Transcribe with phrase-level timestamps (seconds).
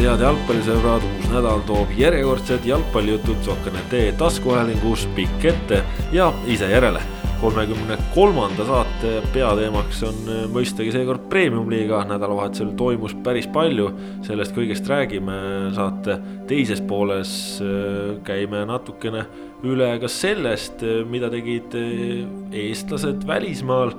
[0.00, 5.82] tervitus, head jalgpallisõbrad, uus nädal toob järjekordsed jalgpallijutud Sokkerne taskuhäälingus pikk ette
[6.12, 7.00] ja ise järele.
[7.40, 10.16] kolmekümne kolmanda saate peateemaks on
[10.52, 13.90] mõistagi seekord premium-liiga, nädalavahetusel toimus päris palju,
[14.22, 17.62] sellest kõigest räägime saate teises pooles,
[18.24, 19.24] käime natukene
[19.64, 21.76] üle ka sellest, mida tegid
[22.52, 23.92] eestlased välismaal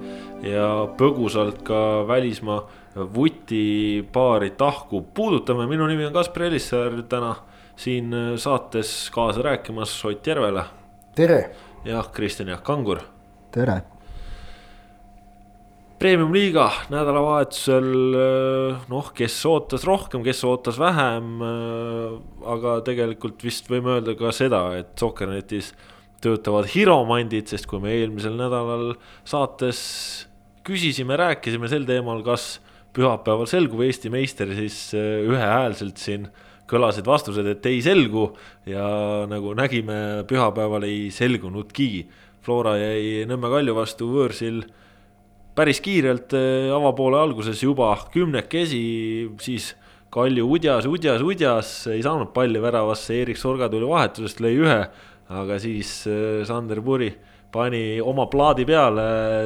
[0.43, 2.61] ja põgusalt ka välismaa
[2.95, 7.35] vutipaari tahku puudutame, minu nimi on Kaspar Elissaar, täna
[7.75, 10.65] siin saates kaasa rääkimas Ott Järvela.
[11.15, 11.55] tere.
[11.85, 12.99] ja Kristjan Jaak Kangur.
[13.51, 13.81] tere.
[15.99, 17.87] Premium-liiga nädalavahetusel
[18.89, 21.41] noh, kes ootas rohkem, kes ootas vähem.
[22.45, 25.73] aga tegelikult vist võime öelda ka seda, et Soccernetis
[26.21, 30.27] töötavad hiromandid, sest kui me eelmisel nädalal saates
[30.65, 32.59] küsisime, rääkisime sel teemal, kas
[32.95, 36.27] pühapäeval selguv Eesti meister, siis äh, ühehäälselt siin
[36.71, 38.29] kõlasid vastused, et ei selgu
[38.69, 38.85] ja
[39.29, 42.07] nagu nägime, pühapäeval ei selgunudki.
[42.41, 44.63] Flora jäi Nõmme Kalju vastu võõrsil
[45.55, 48.83] päris kiirelt äh, avapoole alguses juba kümnekesi,
[49.43, 49.73] siis
[50.11, 54.79] Kalju udjas, udjas, udjas, ei saanud palli väravasse, Erik Sorga tuli vahetusest, lõi ühe,
[55.31, 57.11] aga siis äh, Sander Puri
[57.51, 59.05] pani oma plaadi peale,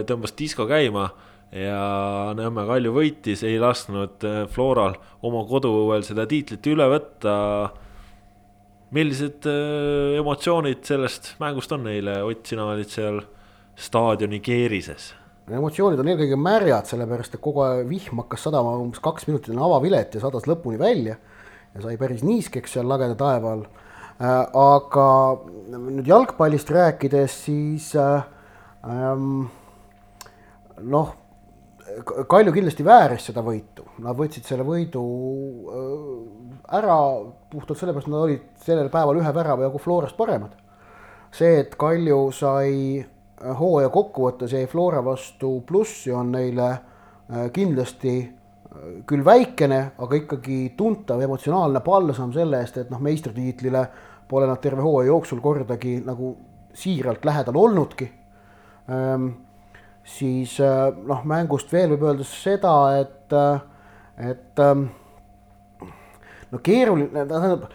[0.10, 1.10] tõmbas disko käima
[1.54, 7.36] ja Nõmme Kalju võitis, ei lasknud äh, Floral oma koduõuel seda tiitlit üle võtta.
[8.96, 13.22] millised äh, emotsioonid sellest mängust on neile, Ott, sina olid seal
[13.76, 15.14] staadioni keerises?
[15.46, 19.62] emotsioonid on eelkõige märjad, sellepärast et kogu aeg vihm hakkas sadama umbes kaks minutit enne
[19.62, 21.20] avavilet ja sadas lõpuni välja
[21.76, 23.68] ja sai päris niiskeks seal lageda taeva all.
[24.16, 25.10] Äh, aga
[25.76, 29.46] nüüd jalgpallist rääkides, siis ähm,
[30.82, 31.14] noh
[32.04, 35.02] Kalju kindlasti vääris seda võitu, nad võtsid selle võidu
[35.72, 36.98] äh, ära
[37.52, 40.56] puhtalt sellepärast, nad olid sellel päeval ühe värava jagu Florast paremad.
[41.32, 48.18] see, et Kalju sai äh, hooaja kokkuvõttes jäi Flora vastu plussi, on neile äh, kindlasti
[49.08, 53.86] küll väikene, aga ikkagi tuntav emotsionaalne palsam selle eest, et noh, meistritiitlile
[54.28, 56.34] pole nad terve hooaja jooksul kordagi nagu
[56.76, 58.08] siiralt lähedal olnudki
[58.92, 59.30] ehm,
[60.06, 64.88] siis äh, noh, mängust veel võib öelda seda, et, äh, et ähm,
[66.52, 67.68] no keeruline, tähendab,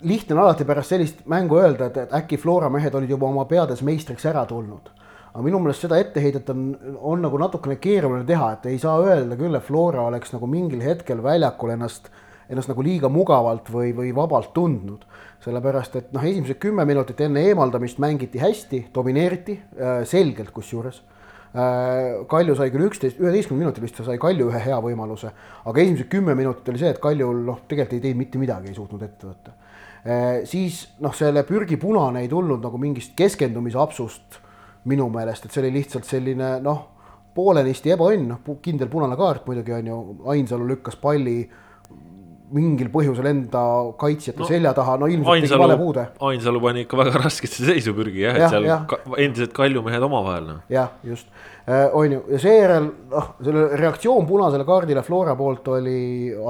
[0.00, 3.46] lihtne on alati pärast sellist mängu öelda, et, et äkki Flora mehed olid juba oma
[3.50, 4.94] peades meistriks ära tulnud.
[5.28, 9.36] aga minu meelest seda etteheidet on, on nagu natukene keeruline teha, et ei saa öelda
[9.38, 12.10] küll, et Flora oleks nagu mingil hetkel väljakul ennast,
[12.48, 15.04] ennast nagu liiga mugavalt või, või vabalt tundnud
[15.44, 21.02] sellepärast et noh, esimesed kümme minutit enne eemaldamist mängiti hästi, domineeriti äh, selgelt kusjuures
[21.54, 22.24] äh,.
[22.28, 25.30] Kalju sai küll üksteist, üheteistkümnendal minutil vist sai Kalju ühe hea võimaluse,
[25.64, 28.76] aga esimesed kümme minutit oli see, et Kaljul noh, tegelikult ei teinud mitte midagi, ei
[28.76, 30.42] suutnud ette võtta äh,.
[30.50, 34.42] siis noh, selle pürgi punane ei tulnud nagu mingist keskendumisapsust
[34.88, 36.84] minu meelest, et see oli lihtsalt selline noh,
[37.38, 39.98] poolenisti ebaõnn, noh kindel punane kaart muidugi on ju,
[40.34, 41.40] Ainsalu lükkas palli
[42.54, 43.62] mingil põhjusel enda
[44.00, 46.04] kaitsjate no, selja taha, no ilmselt tegi vale puude.
[46.30, 48.78] Ainsalu pani ikka väga raskesse seisu pürgi jah ja,, et seal ja.
[48.88, 50.60] Ka, endised kaljumehed omavahel noh.
[50.72, 51.28] jah, just
[51.66, 55.98] äh,, on ju, ja seejärel noh, selle reaktsioon punasele kaardile Flora poolt oli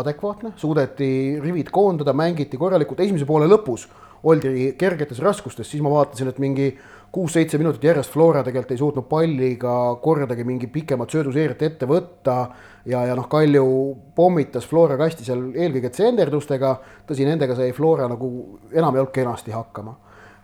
[0.02, 1.10] adekvaatne, suudeti
[1.42, 3.88] rivid koondada, mängiti korralikult, esimese poole lõpus
[4.24, 6.72] oldi kergetes raskustes, siis ma vaatasin, et mingi
[7.12, 12.34] kuus-seitse minutit järjest Flora tegelikult ei suutnud palliga kordagi mingi pikemat sööduseeriat ette võtta
[12.84, 13.68] ja, ja noh, Kalju
[14.16, 16.74] pommitas Flora kasti seal eelkõige tsenderdustega,
[17.08, 19.96] tõsi, nendega sai Flora nagu enamjaolt kenasti hakkama.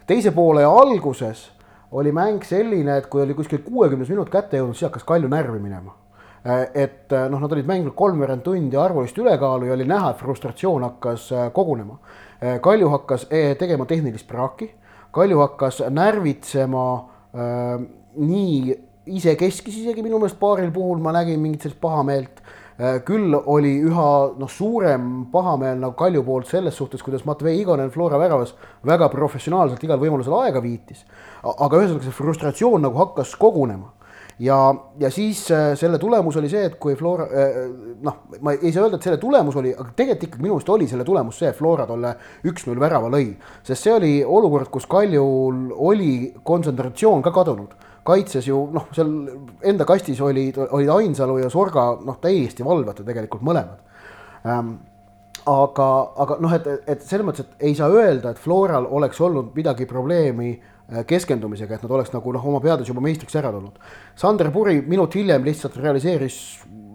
[0.07, 1.51] teise poole alguses
[1.95, 5.61] oli mäng selline, et kui oli kuskil kuuekümnes minut kätte jõudnud, siis hakkas Kalju närvi
[5.61, 5.95] minema.
[6.75, 11.31] et noh, nad olid mänginud kolmveerand tundi arvulist ülekaalu ja oli näha, et frustratsioon hakkas
[11.33, 11.97] äh, kogunema.
[12.63, 14.71] Kalju hakkas äh, tegema tehnilist praaki,
[15.15, 16.87] Kalju hakkas närvitsema
[17.33, 17.79] äh,
[18.17, 18.75] nii
[19.15, 22.43] isekeskis isegi minu meelest paaril puhul ma nägin mingit sellist pahameelt.
[22.75, 27.93] Äh, küll oli üha noh, suurem pahameel nagu Kalju poolt selles suhtes, kuidas Matvei Igonen
[27.95, 28.57] Flora väravas
[28.87, 31.05] väga professionaalselt igal võimalusel aega viitis.
[31.45, 33.94] aga ühesõnaga see frustratsioon nagu hakkas kogunema
[34.39, 37.59] ja, ja siis äh, selle tulemus oli see, et kui Flora äh,
[38.03, 40.89] noh, ma ei saa öelda, et selle tulemus oli, aga tegelikult ikkagi minu arust oli
[40.91, 42.15] selle tulemus see, et Flora tolle
[42.51, 43.29] üks-null värava lõi.
[43.63, 49.13] sest see oli olukord, kus Kaljul oli kontsentratsioon ka kadunud kaitses ju noh, seal
[49.65, 53.81] enda kastis olid, olid Ainsalu ja Sorga noh, täiesti valvata tegelikult mõlemad
[54.51, 54.77] ähm,.
[55.47, 55.89] aga,
[56.25, 59.87] aga noh, et, et selles mõttes, et ei saa öelda, et Floral oleks olnud midagi
[59.89, 60.74] probleemi äh,
[61.09, 63.79] keskendumisega, et nad oleks nagu noh, oma peades juba meistriks ära tulnud.
[64.21, 66.39] Sander Puri minut hiljem lihtsalt realiseeris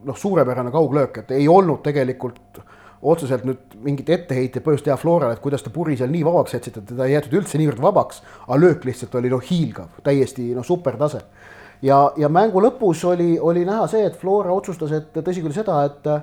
[0.05, 2.61] noh, suurepärane kauglöök, et ei olnud tegelikult
[3.01, 6.81] otseselt nüüd mingit etteheitet põhjust teha Florale, et kuidas ta puri seal nii vabaks jätsid,
[6.81, 10.67] et teda ei jäetud üldse niivõrd vabaks, aga löök lihtsalt oli noh hiilgav, täiesti noh
[10.67, 11.23] supertase.
[11.81, 15.85] ja, ja mängu lõpus oli, oli näha see, et Flora otsustas, et tõsi küll seda,
[15.87, 16.13] et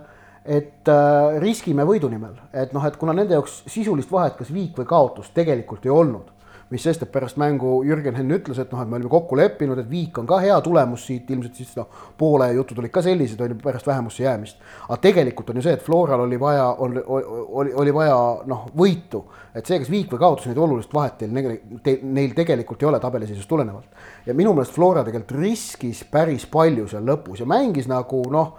[0.46, 4.76] et äh, riskime võidu nimel, et noh, et kuna nende jaoks sisulist vahet, kas viik
[4.78, 6.35] või kaotus tegelikult ei olnud
[6.70, 9.78] mis sest, et pärast mängu Jürgen Henn ütles, et noh, et me olime kokku leppinud,
[9.78, 11.86] et viik on ka hea tulemus siit, ilmselt siis noh,
[12.18, 14.58] poole jutud olid ka sellised, on ju, pärast vähemusse jäämist.
[14.88, 18.16] aga tegelikult on ju see, et Floral oli vaja, oli, oli, vaja
[18.50, 19.22] noh, võitu.
[19.54, 21.52] et see, kas viik või kaotus, neid olulist vahet teil,
[21.84, 24.02] te, neil tegelikult ei ole tabeliseisust tulenevalt.
[24.26, 28.56] ja minu meelest Flora tegelikult riskis päris palju seal lõpus ja mängis nagu noh,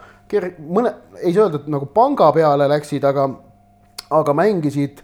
[0.64, 3.28] mõne, ei saa öelda, et nagu panga peale läksid, aga,
[4.16, 5.04] aga mängisid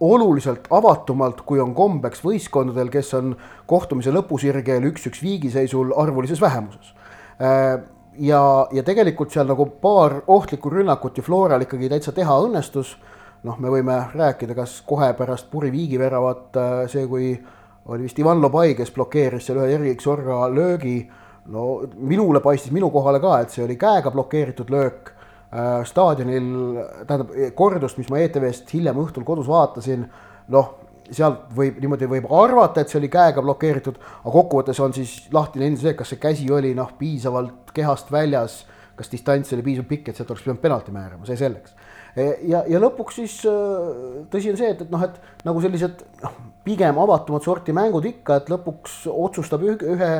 [0.00, 3.34] oluliselt avatumalt, kui on kombeks võistkondadel, kes on
[3.70, 6.94] kohtumise lõpusirgel üks-üks viigiseisul arvulises vähemuses.
[7.40, 7.78] Äh,
[8.18, 8.42] ja,
[8.72, 12.96] ja tegelikult seal nagu paar ohtlikku rünnakut ju Floral ikkagi täitsa teha õnnestus.
[13.44, 17.34] noh, me võime rääkida, kas kohe pärast Puri viigiväravat äh, see, kui
[17.86, 21.10] oli vist Ivan Lobai, kes blokeeris seal ühe Erik Sorga löögi.
[21.46, 25.13] no minule paistis minu kohale ka, et see oli käega blokeeritud löök
[25.86, 26.46] staadionil,
[27.06, 30.06] tähendab kordust, mis ma ETV-st hiljem õhtul kodus vaatasin,
[30.54, 30.72] noh,
[31.14, 35.68] sealt võib niimoodi võib arvata, et see oli käega blokeeritud, aga kokkuvõttes on siis lahtine
[35.68, 38.62] endiselt see, kas see käsi oli noh, piisavalt kehast väljas,
[38.96, 41.76] kas distants oli piisavalt pikk, et sealt oleks pidanud penalti määrama, see selleks.
[42.14, 46.04] E, ja, ja lõpuks siis äh, tõsi on see, et, et noh, et nagu sellised
[46.22, 50.12] noh, pigem avatumat sorti mängud ikka, et lõpuks otsustab ühe,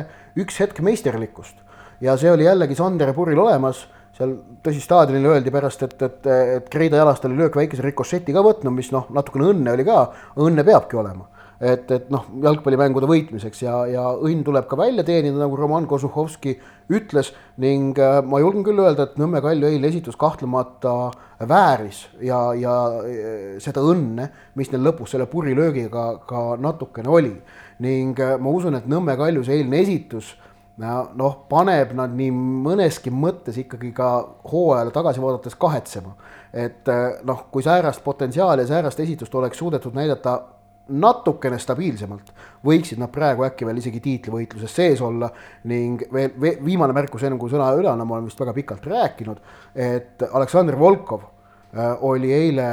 [0.43, 1.63] üks hetk meisterlikkust
[2.03, 3.85] ja see oli jällegi Sander Puril olemas
[4.15, 4.33] seal
[4.63, 6.27] tõsi, staadionil öeldi pärast, et, et,
[6.57, 10.05] et Kreida jalast oli löök väikese rikošeti ka võtnud, mis noh, natukene õnne oli ka,
[10.45, 11.27] õnne peabki olema.
[11.55, 16.57] et, et noh, jalgpallimängude võitmiseks ja, ja õnn tuleb ka välja teenida, nagu Roman Kozuhovski
[16.91, 17.29] ütles
[17.63, 21.13] ning äh, ma julgen küll öelda, et Nõmme Kalju eilne esitus kahtlemata
[21.47, 24.27] vääris ja, ja äh, seda õnne,
[24.59, 27.33] mis neil lõpus selle purilöögiga ka natukene oli.
[27.79, 30.35] ning äh, ma usun, et Nõmme Kalju see eilne esitus
[30.77, 34.09] noh, paneb nad nii mõneski mõttes ikkagi ka
[34.51, 36.15] hooajale tagasi vaadates kahetsema.
[36.53, 40.41] et eh, noh, kui säärast potentsiaali ja säärast esitust oleks suudetud näidata
[40.87, 42.29] natukene stabiilsemalt,
[42.65, 45.31] võiksid nad praegu äkki veel isegi tiitlivõitluses sees olla
[45.63, 48.85] ning veel, veel viimane märkus, enne kui sõna üle annan, ma olen vist väga pikalt
[48.91, 49.41] rääkinud,
[49.73, 51.25] et Aleksandr Volkov
[51.73, 52.69] eh, oli eile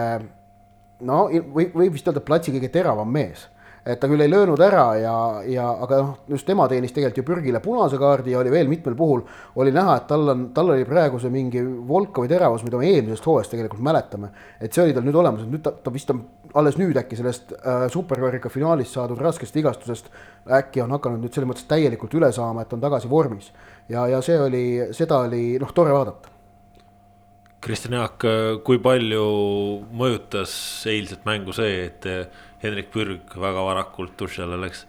[1.06, 3.48] no või, võib vist öelda platsi kõige teravam mees
[3.86, 5.14] et ta küll ei löönud ära ja,
[5.48, 8.94] ja aga noh, just tema teenis tegelikult ju pürgile punase kaardi ja oli veel mitmel
[8.98, 9.24] puhul
[9.58, 13.26] oli näha, et tal on, tal oli praegu see mingi Volkovi teravus, mida me eelmisest
[13.26, 14.30] hooajast tegelikult mäletame.
[14.60, 16.22] et see oli tal nüüd olemas, et nüüd ta, ta vist on
[16.54, 20.12] alles nüüd äkki sellest äh, superkarika finaalist saadud raskest vigastusest
[20.60, 23.50] äkki on hakanud nüüd selles mõttes täielikult üle saama, et on tagasi vormis.
[23.88, 26.30] ja, ja see oli, seda oli noh, tore vaadata.
[27.62, 28.24] Kristjan Jaak,
[28.66, 29.26] kui palju
[29.94, 30.52] mõjutas
[30.90, 32.08] eilset mängu see, et
[32.62, 34.84] Hendrik Pürg väga varakult duši alla läks.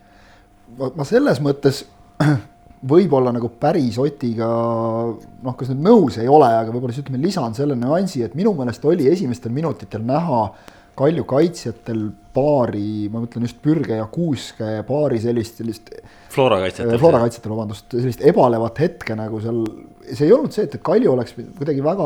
[0.77, 1.83] ma selles mõttes
[2.93, 7.55] võib-olla nagu päris Otiga noh, kas nüüd nõus ei ole, aga võib-olla siis ütleme, lisan
[7.57, 10.45] selle nüansi, et minu meelest oli esimestel minutitel näha
[10.93, 12.03] Kalju kaitsjatel
[12.35, 15.89] paari, ma mõtlen just Pürge ja Kuuske paari sellist, sellist.
[16.33, 16.99] Flora kaitsjatel.
[17.01, 19.63] Flora kaitsjatel, vabandust, sellist ebalevat hetke nagu seal,
[20.11, 22.05] see ei olnud see, et, Kalju oleks kuidagi väga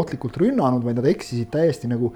[0.00, 2.14] ohtlikult rünnanud, vaid nad eksisid täiesti nagu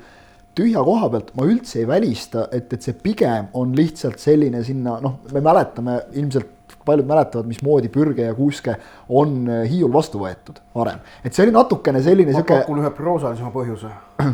[0.59, 4.99] tühja koha pealt ma üldse ei välista, et, et see pigem on lihtsalt selline sinna,
[5.03, 8.75] noh, me mäletame ilmselt paljud mäletavad, mismoodi Pürge ja Kuuske
[9.09, 11.03] on äh, Hiiul vastu võetud varem.
[11.25, 12.57] et see oli natukene selline sihuke.
[12.57, 13.93] ma pakun ühe proosalisema põhjuse.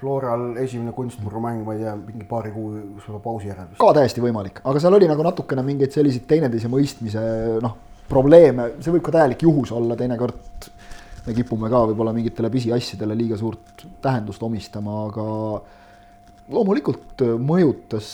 [0.00, 3.74] Floral esimene kunstmurumäng, ma ei tea, mingi paari kuu pausi järel.
[3.80, 7.24] ka täiesti võimalik, aga seal oli nagu natukene mingeid selliseid teineteise mõistmise
[7.60, 7.76] noh,
[8.08, 10.70] probleeme, see võib ka täielik juhus olla teinekord
[11.26, 15.26] me kipume ka võib-olla mingitele pisiasjadele liiga suurt tähendust omistama, aga
[16.50, 18.08] loomulikult mõjutas,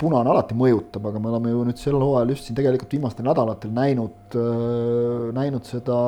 [0.00, 3.72] punane alati mõjutab, aga me oleme ju nüüd sel hooajal just siin tegelikult viimastel nädalatel
[3.74, 4.36] näinud,
[5.36, 6.00] näinud seda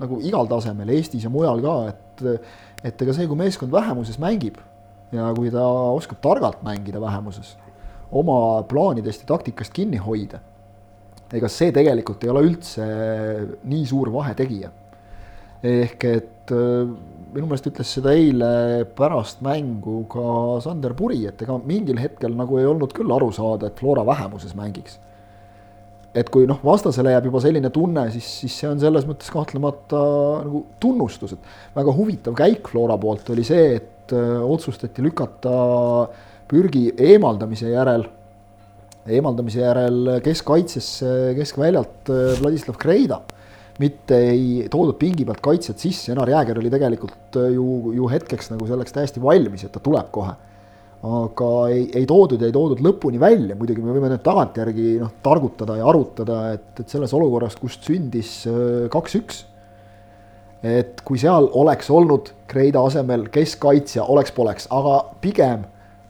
[0.00, 2.24] nagu igal tasemel, Eestis ja mujal ka, et,
[2.92, 4.62] et ega see, kui meeskond vähemuses mängib
[5.14, 7.54] ja kui ta oskab targalt mängida vähemuses,
[8.14, 10.40] oma plaanidest ja taktikast kinni hoida,
[11.34, 12.88] ega see tegelikult ei ole üldse
[13.66, 14.70] nii suur vahetegija
[15.64, 16.88] ehk et äh,
[17.34, 18.50] minu meelest ütles seda eile
[18.96, 23.70] pärast mängu ka Sander Puri, et ega mingil hetkel nagu ei olnud küll aru saada,
[23.70, 25.00] et Flora vähemuses mängiks.
[26.14, 30.02] et kui noh, vastasele jääb juba selline tunne, siis, siis see on selles mõttes kahtlemata
[30.44, 35.56] nagu tunnustus, et väga huvitav käik Flora poolt oli see, et äh, otsustati lükata
[36.46, 38.06] pürgi eemaldamise järel,
[39.10, 43.24] eemaldamise järel keskkaitsesse keskväljalt äh, Vladislav Kreida
[43.82, 48.68] mitte ei toodud pingi pealt kaitsjat sisse, Janar Jääger oli tegelikult ju, ju hetkeks nagu
[48.68, 50.34] selleks täiesti valmis, et ta tuleb kohe.
[51.04, 55.10] aga ei, ei toodud ja ei toodud lõpuni välja, muidugi me võime nüüd tagantjärgi noh,
[55.22, 58.38] targutada ja arutada, et, et selles olukorras, kust sündis
[58.92, 59.42] kaks-üks
[60.64, 65.66] et kui seal oleks olnud Kreida asemel keskkaitsja, oleks-poleks, aga pigem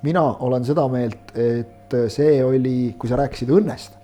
[0.07, 3.99] mina olen seda meelt, et see oli, kui sa rääkisid õnnest.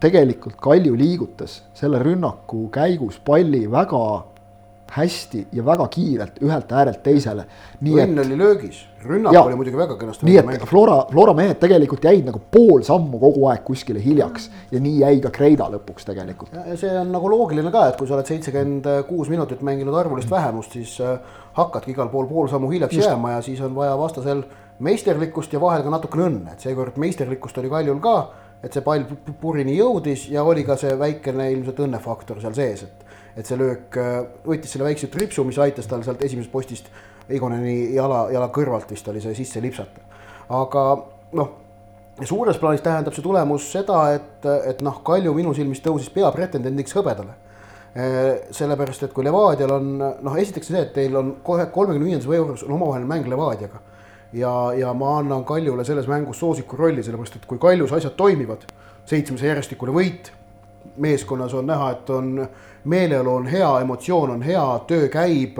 [0.00, 4.02] Tegelikult Kalju liigutas selle rünnaku käigus palli väga
[4.96, 7.44] hästi ja väga kiirelt ühelt äärelt teisele.
[7.82, 10.26] õnn oli löögis, rünnak ja, oli muidugi väga kenasti.
[10.26, 14.80] nii et Flora, Flora mehed tegelikult jäid nagu pool sammu kogu aeg kuskile hiljaks ja
[14.80, 16.54] nii jäi ka Kreida lõpuks tegelikult.
[16.74, 20.78] see on nagu loogiline ka, et kui sa oled seitsekümmend kuus minutit mänginud arvulist vähemust,
[20.78, 21.18] siis äh,
[21.58, 23.08] hakkadki igal pool pool sammu hiljaks Just.
[23.08, 24.44] jääma ja siis on vaja vastasel
[24.78, 28.16] meisterlikkust ja vahel ka natukene õnne, et seekord meisterlikkust oli Kaljul ka,
[28.66, 29.04] et see pall
[29.40, 33.04] purini jõudis ja oli ka see väikene ilmselt õnnefaktor seal sees, et
[33.36, 36.88] et see löök äh, võttis selle väikse tripsu, mis aitas tal sealt esimesest postist
[37.28, 40.04] Eigoneni jala, jala kõrvalt vist oli see sisse lipsata.
[40.56, 40.82] aga
[41.36, 41.50] noh,
[42.24, 47.34] suures plaanis tähendab see tulemus seda, et, et noh, Kalju minu silmis tõusis peapretendendiks hõbedale.
[47.96, 52.28] Äh, sellepärast, et kui Levadial on noh, esiteks see, et teil on kohe kolmekümne viiendas
[52.30, 53.82] veebruaris on omavaheline mäng Levadiaga.
[54.32, 58.66] Ja, ja ma annan Kaljule selles mängus soosiku rolli, sellepärast et kui Kaljus asjad toimivad,
[59.06, 60.32] seitsmes järjestikune võit
[60.96, 62.48] meeskonnas on näha, et on
[62.84, 65.58] meeleolu on hea, emotsioon on hea, töö käib,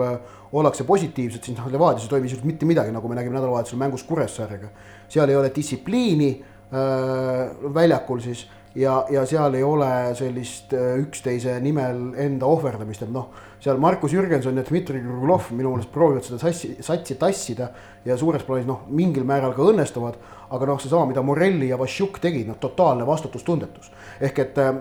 [0.51, 4.03] ollakse positiivsed, siis noh, Levadias ei toimi sisuliselt mitte midagi, nagu me nägime nädalavahetusel mängus
[4.07, 4.69] Kuressaarega.
[5.09, 6.29] seal ei ole distsipliini
[6.71, 13.11] äh, väljakul siis ja, ja seal ei ole sellist äh, üksteise nimel enda ohverdamist, et
[13.11, 17.69] noh, seal Markus Jürgenson ja Dmitri Krugulov minu meelest proovivad seda sassi, satsi tassida
[18.05, 20.19] ja suures plaanis noh, mingil määral ka õnnestuvad,
[20.53, 23.91] aga noh, seesama, mida Morelli ja Vassiuk tegid, noh, totaalne vastutustundetus.
[24.21, 24.75] ehk et äh,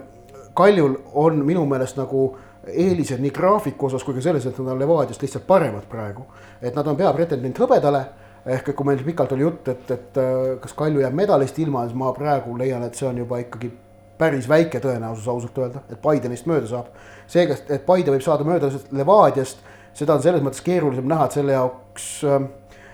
[0.56, 2.30] Kaljul on minu meelest nagu
[2.66, 6.26] eelised nii graafiku osas kui ka selles, et nad on Levadiast lihtsalt paremad praegu.
[6.62, 8.04] et nad on peapretendent hõbedale,
[8.46, 11.96] ehk kui meil pikalt oli jutt, et, et äh, kas Kalju jääb medalist ilma, siis
[11.96, 13.72] ma praegu leian, et see on juba ikkagi
[14.18, 16.92] päris väike tõenäosus ausalt öelda, et Paide neist mööda saab.
[17.30, 19.62] Seega, et Paide võib saada mööda Levadiast,
[19.96, 22.50] seda on selles mõttes keerulisem näha, et selle jaoks ähm,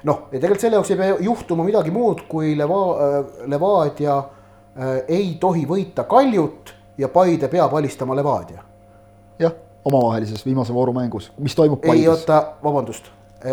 [0.09, 4.95] noh, ja tegelikult selle jaoks ei pea juhtuma midagi muud, kui Leva-, äh, Levadia äh,
[5.09, 8.63] ei tohi võita Kaljut ja Paide peab alistama Levadia.
[9.43, 12.01] jah, omavahelises viimase vooru mängus, mis toimub Paides.
[12.01, 13.11] ei oota, vabandust,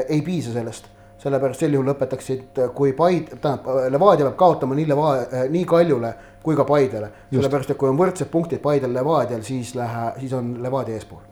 [0.07, 5.47] ei piisa sellest, sellepärast sel juhul lõpetaksid, kui Paid, tähendab, Levadia peab kaotama nii Leva-,
[5.51, 7.09] nii Kaljule kui ka Paidele.
[7.31, 11.25] sellepärast, et kui on võrdsed punktid Paidel, Levadial, siis lähe, siis on Levadia eespool.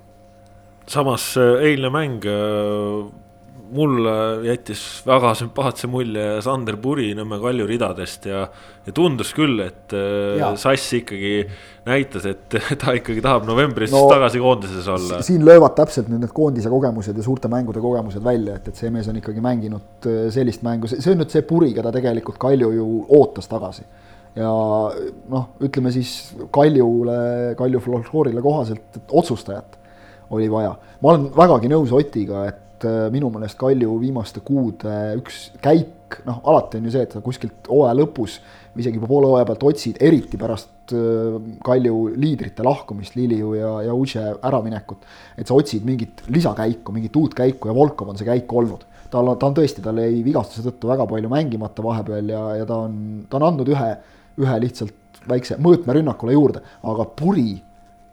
[0.87, 2.23] samas eilne mäng
[3.73, 4.11] mulle
[4.47, 8.45] jättis väga sümpaatse mulje Sander Puri Nõmme Kalju ridadest ja,
[8.85, 10.53] ja tundus küll, et äh, ja.
[10.59, 11.41] Sass ikkagi
[11.87, 15.21] näitas, et ta ikkagi tahab novembris no, tagasi koondises olla.
[15.25, 18.91] siin löövad täpselt nüüd need koondise kogemused ja suurte mängude kogemused välja, et, et see
[18.93, 22.73] mees on ikkagi mänginud äh, sellist mängu, see on nüüd see Puri, keda tegelikult Kalju
[22.77, 23.87] ju ootas tagasi
[24.37, 24.51] ja
[25.33, 26.13] noh, ütleme siis
[26.53, 27.17] Kaljule,
[27.57, 29.77] Kalju folkloorile kohaselt otsustajat
[30.29, 30.75] oli vaja.
[31.01, 36.21] ma olen vägagi nõus Otiga, et et äh, minu meelest Kalju viimaste kuude üks käik,
[36.27, 38.37] noh, alati on ju see, et sa kuskilt hooaja lõpus
[38.75, 43.73] või isegi juba poole hooaja pealt otsid, eriti pärast äh, Kalju liidrite lahkumist, Liliu ja,
[43.87, 45.07] ja Uche äraminekut.
[45.37, 48.85] et sa otsid mingit lisakäiku, mingit uut käiku ja Volkov on see käik olnud.
[49.09, 52.65] tal on, ta on tõesti, tal jäi vigastuse tõttu väga palju mängimata vahepeal ja, ja
[52.69, 53.91] ta on, ta on andnud ühe,
[54.37, 57.55] ühe lihtsalt väikse mõõtme rünnakule juurde, aga puri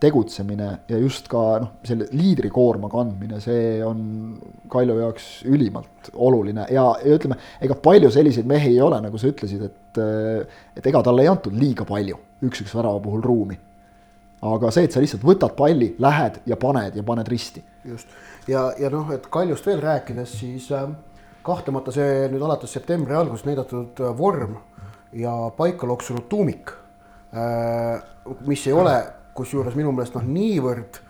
[0.04, 4.04] tegutsemine ja just ka noh, selle liidrikoorma kandmine, see on
[4.70, 9.32] Kalju jaoks ülimalt oluline ja, ja ütleme, ega palju selliseid mehi ei ole, nagu sa
[9.32, 13.58] ütlesid, et et ega talle ei antud liiga palju üks-üks värava puhul ruumi.
[14.44, 17.62] aga see, et sa lihtsalt võtad palli, lähed ja paned ja paned risti.
[17.84, 18.08] just,
[18.48, 20.88] ja, ja noh, et Kaljust veel rääkides, siis äh,
[21.44, 24.58] kahtlemata see nüüd alates septembri algusest näidatud äh, vorm
[25.16, 26.74] ja paika loksunud tuumik
[27.32, 28.02] äh,,
[28.46, 28.96] mis ei ole
[29.34, 31.00] kusjuures minu meelest noh, niivõrd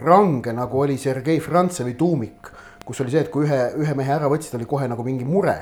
[0.00, 2.50] range, nagu oli Sergei Frantsevi tuumik,
[2.86, 5.56] kus oli see, et kui ühe, ühe mehe ära võtsid, oli kohe nagu mingi mure.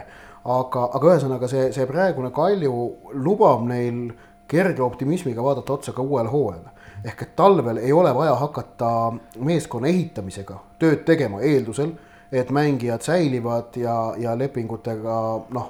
[0.49, 2.75] aga, aga ühesõnaga see, see praegune Kalju
[3.21, 4.13] lubab neil
[4.49, 6.71] kerge optimismiga vaadata otsa ka uuele hooajale.
[7.05, 8.91] ehk et talvel ei ole vaja hakata
[9.39, 11.93] meeskonna ehitamisega tööd tegema eeldusel,
[12.33, 15.19] et mängijad säilivad ja, ja lepingutega
[15.55, 15.69] noh,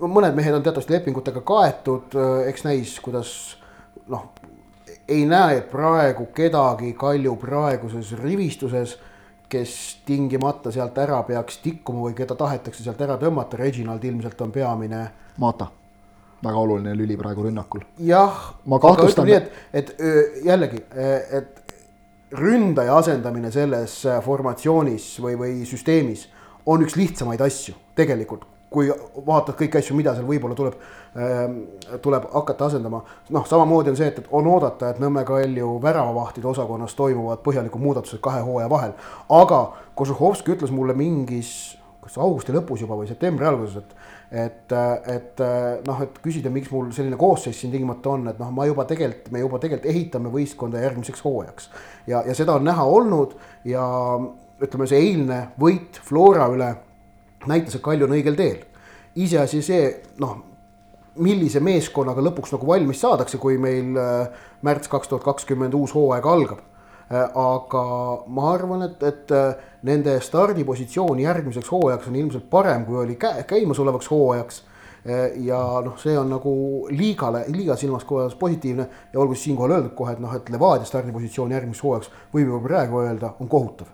[0.00, 2.16] mõned mehed on teatavasti lepingutega kaetud,
[2.50, 3.30] eks näis, kuidas
[4.08, 4.28] noh,
[5.08, 8.96] ei näe praegu kedagi Kalju praeguses rivistuses,
[9.48, 9.72] kes
[10.06, 15.04] tingimata sealt ära peaks tikkuma või keda tahetakse sealt ära tõmmata, Reginald ilmselt on peamine.
[15.38, 15.68] Mata,
[16.42, 17.84] väga oluline lüli praegu rünnakul.
[17.98, 19.94] jah, aga ütleme nii, et, et
[20.48, 20.82] jällegi,
[21.38, 21.62] et
[22.30, 26.26] ründaja asendamine selles äh, formatsioonis või, või süsteemis
[26.66, 28.90] on üks lihtsamaid asju tegelikult, kui
[29.26, 33.02] vaatad kõiki asju, mida seal võib-olla tuleb äh,, tuleb hakata asendama.
[33.30, 37.82] noh, samamoodi on see, et, et on oodata, et Nõmme Kalju väravavahtide osakonnas toimuvad põhjalikud
[37.82, 38.94] muudatused kahe hooaja vahel,
[39.30, 39.60] aga
[39.96, 41.50] Kožuhovski ütles mulle mingis,
[42.04, 43.96] kas augusti lõpus juba või septembri alguses, et
[44.26, 44.72] et,
[45.06, 45.40] et
[45.86, 49.30] noh, et küsida, miks mul selline koosseis siin tingimata on, et noh, ma juba tegelikult,
[49.30, 51.70] me juba tegelikult ehitame võistkonda järgmiseks hooajaks.
[52.10, 53.36] ja, ja seda on näha olnud
[53.70, 53.86] ja
[54.62, 56.72] ütleme, see eilne võit Flora üle
[57.50, 58.64] näitas, et Kalju on õigel teel.
[59.16, 59.88] iseasi see,
[60.20, 60.36] noh,
[61.22, 66.26] millise meeskonnaga lõpuks nagu valmis saadakse, kui meil äh, märts kaks tuhat kakskümmend uus hooaeg
[66.28, 67.84] algab äh, aga
[68.26, 73.36] ma arvan, et, et äh, nende stardipositsioon järgmiseks hooajaks on ilmselt parem, kui oli kä
[73.48, 74.64] käimasolevaks hooajaks.
[75.38, 76.52] ja noh, see on nagu
[76.90, 80.88] liigale, liiga silmas kohas positiivne ja olgu siis siinkohal öeldud kohe, et noh, et Levadia
[80.88, 83.86] stardipositsioon järgmiseks hooajaks võib juba praegu öelda, on kohutav.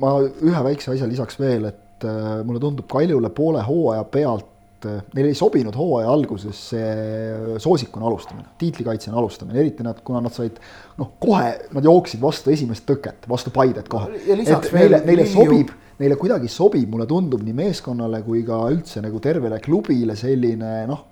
[0.00, 4.48] ma ühe väikse asja lisaks veel, et mulle tundub Kaljule poole hooaja pealt
[5.14, 10.58] neil ei sobinud hooaja alguses see soosikuna alustamine, tiitlikaitsjana alustamine, eriti nad, kuna nad said
[10.98, 14.10] noh, kohe nad jooksid vastu esimest tõket, vastu Paidet kohe.
[14.32, 15.70] et neile, neile sobib,
[16.02, 21.06] neile kuidagi sobib, mulle tundub nii meeskonnale kui ka üldse nagu tervele klubile selline noh,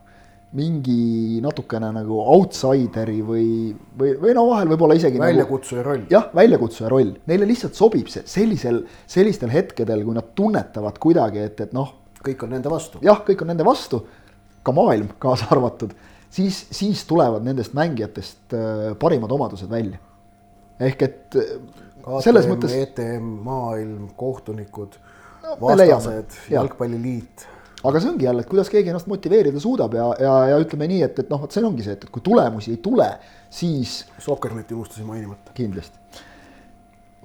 [0.58, 6.06] mingi natukene nagu outsideri või, või, või no vahel võib-olla isegi nagu väljakutsuja roll.
[6.10, 11.62] jah, väljakutsuja roll, neile lihtsalt sobib see sellisel, sellistel hetkedel, kui nad tunnetavad kuidagi, et,
[11.68, 11.92] et noh
[12.24, 13.02] kõik on nende vastu.
[13.04, 14.02] jah, kõik on nende vastu,
[14.66, 15.94] ka maailm kaasa arvatud,
[16.32, 20.02] siis, siis tulevad nendest mängijatest äh, parimad omadused välja.
[20.80, 21.54] ehk et äh,
[22.00, 22.74] KTM, selles mõttes.
[22.74, 24.98] ETM, maailm, kohtunikud
[25.44, 27.46] no,, vastased, jalgpalliliit
[27.84, 31.04] aga see ongi jälle, et kuidas keegi ennast motiveerida suudab ja, ja, ja ütleme nii,
[31.06, 33.08] et, et noh, vot see ongi see, et, et kui tulemusi ei tule,
[33.52, 34.02] siis.
[34.20, 35.54] Sokkerneti unustasin mainimata.
[35.56, 35.98] kindlasti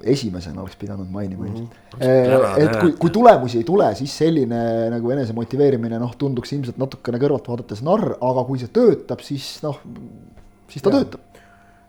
[0.04, 2.00] esimesena oleks pidanud mainima ilmselt mm.
[2.00, 2.62] -hmm.
[2.62, 7.20] et kui, kui tulemusi ei tule, siis selline nagu enese motiveerimine noh, tunduks ilmselt natukene
[7.20, 9.80] kõrvalt vaadates narr, aga kui see töötab, siis noh,
[10.68, 11.00] siis ta ja.
[11.00, 11.40] töötab.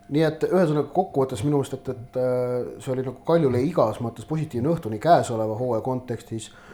[0.09, 4.29] nii et ühesõnaga kokkuvõttes minu meelest, et, et äh, see oli nagu Kaljule igas mõttes
[4.29, 6.65] positiivne õhtu nii käesoleva hooaja kontekstis, äh,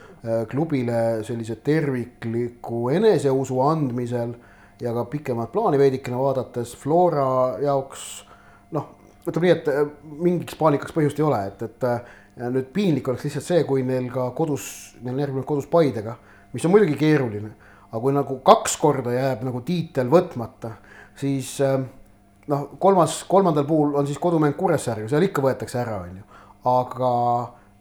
[0.47, 4.31] klubile sellise tervikliku eneseusu andmisel
[4.79, 8.05] ja ka pikemat plaani veidikene vaadates Flora jaoks
[8.71, 8.85] noh
[9.27, 9.87] ütleme nii, et äh,
[10.19, 14.09] mingiks paanikaks põhjust ei ole, et, et äh, nüüd piinlik oleks lihtsalt see, kui neil
[14.11, 14.65] ka kodus,
[15.01, 16.17] neil on järgmine kodus Paidega,
[16.53, 17.53] mis on muidugi keeruline,
[17.89, 20.75] aga kui nagu kaks korda jääb nagu tiitel võtmata,
[21.19, 21.77] siis äh,
[22.51, 26.41] noh, kolmas, kolmandal puhul on siis kodumäng Kuressaarega, seal ikka võetakse ära, on ju,
[26.73, 27.13] aga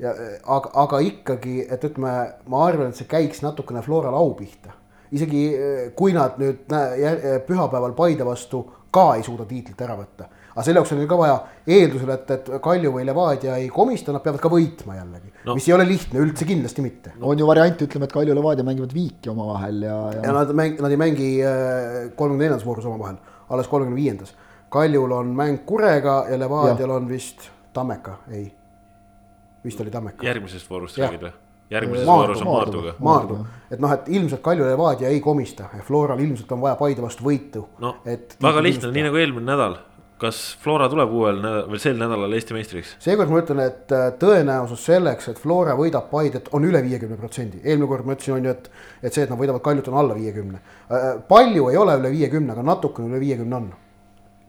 [0.02, 0.12] ja
[0.42, 2.12] aga, aga ikkagi, et ütleme,
[2.50, 4.74] ma arvan, et see käiks natukene Floral au pihta.
[5.12, 5.42] isegi
[5.96, 6.70] kui nad nüüd
[7.46, 11.18] pühapäeval Paide vastu ka ei suuda tiitlit ära võtta aga selle jaoks on neil ka
[11.18, 11.36] vaja
[11.76, 15.68] eeldusel, et, et Kalju või Levadia ei komista, nad peavad ka võitma jällegi no., mis
[15.68, 17.14] ei ole lihtne üldse kindlasti mitte.
[17.20, 20.24] on ju variant, ütleme, et Kalju ja Levadia mängivad viiki omavahel ja, ja.
[20.28, 21.28] ja nad mäng-, nad ei mängi
[22.16, 23.20] kolmekümne neljandas voorus omavahel,
[23.52, 24.34] alles kolmekümne viiendas.
[24.72, 28.46] Kaljul on mäng Kurega ja Levadial on vist Tammeka, ei,
[29.64, 30.26] vist oli Tammeka.
[30.26, 31.32] järgmisest voorust räägid või?
[31.72, 32.94] järgmises voorus on Maarduga.
[32.98, 33.38] Maardu,
[33.70, 37.24] et noh, et ilmselt Kalju Levadia ei komista ja Floral ilmselt on vaja Paide vastu
[37.24, 37.64] võitu.
[37.80, 39.78] no et väga lihtne, nii nagu eelmine nädal
[40.22, 42.94] kas Flora tuleb uuel nädalal või sel nädalal Eesti meistriks?
[43.02, 47.62] seekord ma ütlen, et äh, tõenäosus selleks, et Flora võidab Paidet, on üle viiekümne protsendi.
[47.64, 48.68] eelmine kord ma ütlesin, on ju, et,
[49.02, 50.60] et see, et nad võidavad Kaljut, on alla viiekümne.
[50.86, 53.70] Äh, palju ei ole üle viiekümne, aga natukene üle viiekümne on.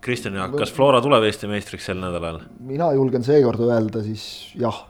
[0.04, 2.42] Kristjan Jaak, kas Flora tuleb Eesti meistriks sel nädalal?
[2.68, 4.26] mina julgen seekord öelda siis
[4.60, 4.84] jah,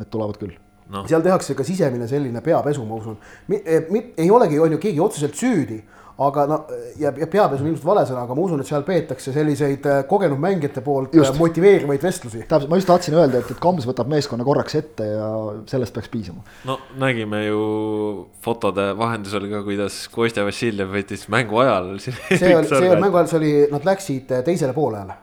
[0.00, 0.56] et tulevad küll
[0.90, 1.06] no..
[1.08, 3.16] seal tehakse ka sisemine selline peapesu, ma usun.
[3.50, 5.80] ei olegi, on ju keegi otseselt süüdi
[6.20, 6.56] aga no
[7.00, 10.00] ja, ja peapesu on ilmselt vale sõna, aga ma usun, et seal peetakse selliseid äh,
[10.08, 11.38] kogenud mängijate poolt äh, just.
[11.40, 12.42] motiveerivaid vestlusi.
[12.48, 15.30] täpselt, ma just tahtsin öelda, et, et Kams võtab meeskonna korraks ette ja
[15.70, 16.44] sellest peaks piisama.
[16.68, 17.62] no nägime ju
[18.44, 21.94] fotode vahendusel ka, kuidas Kostja Vassiljev võttis mängu ajal.
[22.04, 22.12] see
[22.52, 25.16] oli, see oli mängu ajal, see oli, nad läksid teisele poolele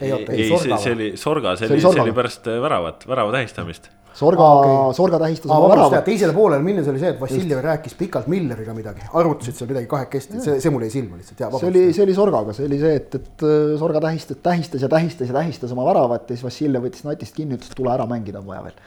[0.00, 3.90] ei, ei, ei, see, see oli Sorga, see oli, see oli pärast väravat, värava tähistamist
[4.12, 4.96] Sorga ah,, okay.
[4.96, 6.04] Sorga tähistas oma väravat.
[6.04, 10.40] teisele poolele minnes oli see, et Vassiljev rääkis pikalt Milleriga midagi, arutasid seal midagi kahekesti,
[10.44, 11.40] see, see mul jäi silma lihtsalt.
[11.56, 14.90] see oli, see oli Sorgaga, see oli see, et, et äh, Sorga tähistas, tähistas ja
[14.92, 18.04] tähistas ja tähistas oma väravat ja siis Vassiljev võttis natist kinni, ütles, et tule ära
[18.10, 18.82] mängida, on vaja veel.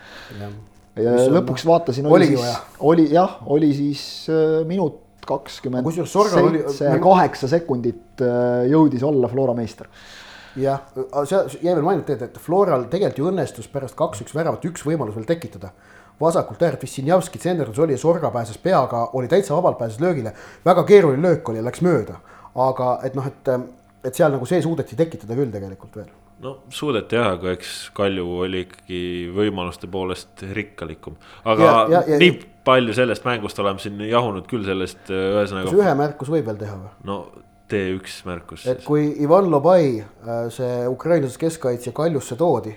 [1.08, 8.22] ja, lõpuks vaatasin, oli siis, oli jah, oli siis äh, minut kakskümmend seitse, kaheksa sekundit
[8.22, 9.90] äh, jõudis olla Flora meister
[10.56, 10.82] jah,
[11.28, 15.28] see jäi veel mainida, et Floral tegelikult ju õnnestus pärast kaks-üks väravat üks võimalus veel
[15.30, 15.72] tekitada.
[16.20, 20.34] vasakult äärt Vissinjavski tsenderdus oli ja Sorga pääses peaga, oli täitsa vabalt, pääses löögile.
[20.66, 22.20] väga keeruline löök oli ja läks mööda.
[22.56, 23.50] aga et noh, et,
[24.04, 26.12] et seal nagu see suudeti tekitada küll tegelikult veel
[26.44, 29.00] no suudeti jah, aga eks Kalju oli ikkagi
[29.36, 31.16] võimaluste poolest rikkalikum.
[31.46, 35.70] aga ja, ja, ja, nii palju sellest mängust oleme siin jahunud küll sellest ühesõnaga.
[35.70, 36.94] kas ühe märkus võib veel teha või?
[37.08, 37.20] no
[37.72, 38.66] tee üks märkus.
[38.70, 40.04] et kui Ivan Lobai,
[40.54, 42.76] see ukrainlasest keskkaitsja Kaljusse toodi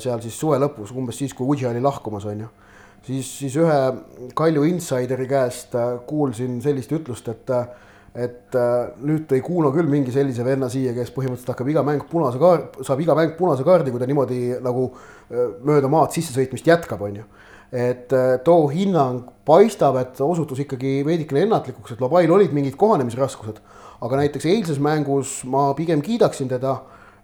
[0.00, 2.50] seal siis suve lõpus, umbes siis, kui Udži oli lahkumas, on ju
[3.06, 3.80] siis, siis ühe
[4.36, 5.74] Kalju insideri käest
[6.06, 7.50] kuulsin sellist ütlust, et
[8.14, 12.04] et äh, nüüd tõi Kuno küll mingi sellise venna siia, kes põhimõtteliselt hakkab iga mäng
[12.06, 16.68] punase kaar-, saab iga mäng punase kaardi, kui ta niimoodi nagu äh, mööda maad sissesõitmist
[16.70, 17.24] jätkab, on ju.
[17.74, 23.58] et äh, too hinnang paistab, et osutus ikkagi veidikene ennatlikuks, et Lobail olid mingid kohanemisraskused.
[24.04, 26.76] Aga näiteks eilses mängus ma pigem kiidaksin teda.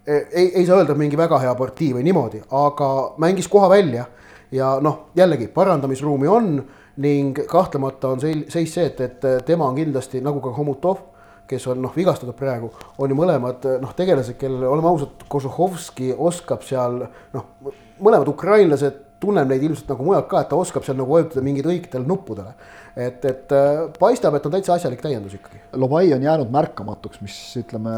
[0.06, 2.86] ei, ei saa öelda mingi väga hea partii või niimoodi, aga
[3.20, 4.06] mängis koha välja
[4.52, 6.54] ja noh, jällegi parandamisruumi on
[6.96, 11.04] ning kahtlemata on seis see, et, et tema on kindlasti nagu ka Homutov,
[11.50, 16.64] kes on noh, vigastatud praegu, on ju mõlemad noh, tegelased, kellel, oleme ausad, Kožuhovski oskab
[16.66, 17.02] seal
[17.34, 21.44] noh, mõlemad ukrainlased, tunnen neid ilmselt nagu mujalt ka, et ta oskab seal nagu vajutada
[21.44, 22.54] mingid õigetele nuppudele.
[22.96, 23.52] et, et
[24.00, 25.60] paistab, et on täitsa asjalik täiendus ikkagi.
[25.78, 27.92] Lobai on jäänud märkamatuks, mis ütleme,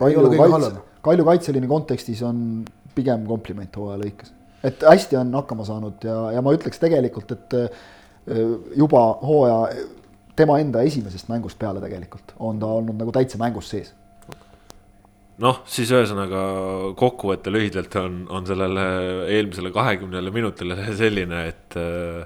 [0.00, 0.72] Kalju kaitse,
[1.04, 2.64] Kalju kaitseliini kontekstis on
[2.96, 4.32] pigem kompliment hooaja lõikes.
[4.64, 7.54] et hästi on hakkama saanud ja, ja ma ütleks tegelikult, et
[8.76, 9.86] juba hooaja
[10.38, 13.92] tema enda esimesest mängust peale tegelikult on ta olnud nagu täitsa mängus sees.
[15.42, 16.42] Noh, siis ühesõnaga
[16.98, 18.84] kokkuvõte lühidalt on, on sellele
[19.36, 22.24] eelmisele kahekümnele minutile selline, et äh,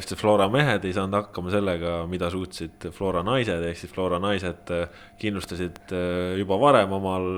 [0.00, 4.72] FC Flora mehed ei saanud hakkama sellega, mida suutsid Flora naised, ehk siis Flora naised
[4.74, 4.88] äh,
[5.20, 7.28] kindlustasid äh, juba varem omal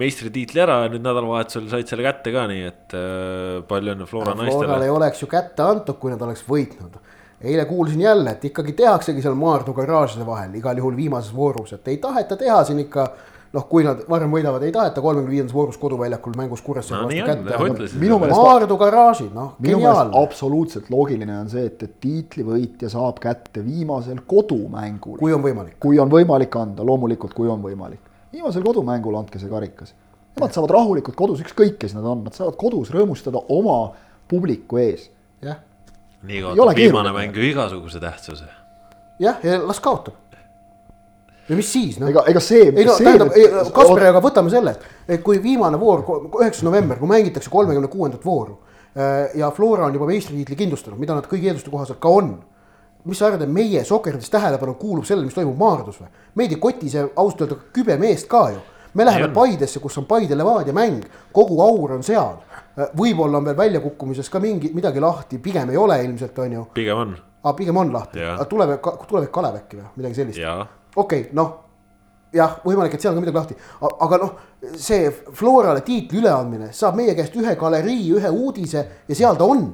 [0.00, 2.92] meistritiitli ära ja nüüd nädalavahetusel said selle kätte ka, nii et
[3.68, 4.68] palju õnne Flora naistele.
[4.68, 7.00] Floral ei oleks ju kätte antud, kui nad oleks võitnud
[7.40, 11.88] eile kuulsin jälle, et ikkagi tehaksegi seal Maardu garaažide vahel igal juhul viimases voorus, et
[11.88, 13.06] ei taheta teha siin ikka
[13.52, 17.26] noh, kui nad varem võidavad, ei taheta kolmekümne viiendas voorus koduväljakul mängus Kuressaare no, vastu
[17.26, 17.88] kätte.
[18.02, 20.14] minu meelest Maardu garaažid, noh, geniaalne.
[20.22, 25.18] absoluutselt loogiline on see, et, et tiitlivõitja saab kätte viimasel kodumängul.
[25.18, 25.78] kui on võimalik.
[25.82, 28.04] kui on võimalik anda, loomulikult, kui on võimalik.
[28.32, 29.96] viimasel kodumängul andke see karikas.
[30.36, 33.80] Nemad saavad rahulikult kodus, ükskõik kes nad on, nad saavad kodus rõõmustada oma
[34.30, 35.10] publiku ees.
[35.42, 35.58] jah
[36.22, 38.44] nii kaotab viimane mäng ju igasuguse tähtsuse.
[39.18, 40.14] jah, ja las kaotab.
[41.50, 42.10] Ja mis siis noh.
[42.12, 42.68] ega, ega see.
[42.70, 43.34] ei no see, tähendab,
[43.74, 44.76] Kaspar, aga võtame selle,
[45.08, 46.04] et kui viimane voor,
[46.40, 48.56] üheksas november, kui mängitakse kolmekümne kuuendat vooru
[48.94, 52.36] äh, ja Flora on juba meistritiitli kindlustanud, mida nad kõigi eelduste kohaselt ka on
[53.04, 56.10] mis sa arvad, et meie Sokkerdis tähelepanu kuulub sellele, mis toimub Maardus või?
[56.36, 58.60] meid ei koti see ausalt öelda kübe meest ka ju.
[58.94, 62.38] me läheme Paidesse, kus on Paide Levadia mäng, kogu aur on seal
[62.96, 66.66] võib-olla on veel väljakukkumises ka mingi, midagi lahti, pigem ei ole ilmselt, on ju.
[66.74, 67.16] pigem on.
[67.42, 70.40] aa, pigem on lahti, aga tulevik, tulevik Kalev äkki või midagi sellist?
[70.94, 71.56] Okei okay,, noh.
[72.30, 73.54] Jah, võimalik, et seal on ka midagi lahti,
[74.06, 74.34] aga noh,
[74.78, 79.64] see Florale tiitli üleandmine saab meie käest ühe galerii, ühe uudise ja seal ta on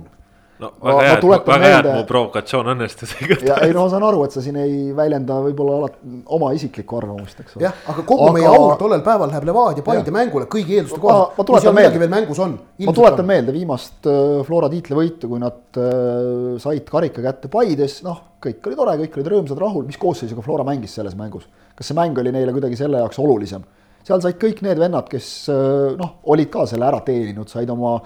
[0.63, 3.13] no väga hea, et, väga hea, et mu provokatsioon õnnestus
[3.49, 6.99] ja ei no ma saan aru, et sa siin ei väljenda võib-olla alati oma isiklikku
[7.01, 7.67] arvamust, eks ole.
[7.67, 8.37] jah, aga kogu aga...
[8.39, 11.53] meie aur tollel päeval läheb Levadia Paide mängule kõigi eelduste kohaselt.
[11.53, 12.57] kui seal midagi veel mängus on.
[12.89, 18.23] ma tuletan meelde viimast äh, Flora tiitlivõitu, kui nad äh, said karika kätte Paides, noh,
[18.43, 21.49] kõik oli tore, kõik olid rõõmsad, rahul, mis koosseisuga Flora mängis selles mängus.
[21.77, 23.65] kas see mäng oli neile kuidagi selle jaoks olulisem?
[24.07, 27.97] seal said kõik need vennad, kes äh, noh, olid ka selle ära teeninud, said oma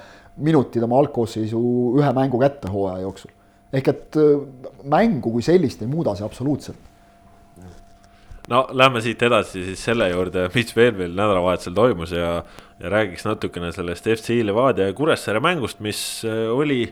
[0.45, 1.61] minutid oma algkoosseisu
[2.01, 3.33] ühe mängu kätte hooaja jooksul.
[3.73, 4.41] ehk et äh,
[4.83, 6.89] mängu kui sellist ei muuda see absoluutselt.
[8.51, 12.35] no lähme siit edasi siis selle juurde, mis veel veel nädalavahetusel toimus ja,
[12.81, 16.83] ja räägiks natukene sellest FC Levadia ja Kuressaare mängust, mis äh, oli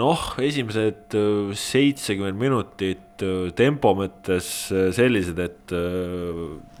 [0.00, 3.06] noh, esimesed äh, seitsekümmend minutit
[3.52, 4.46] tempo mõttes
[4.96, 5.72] sellised, et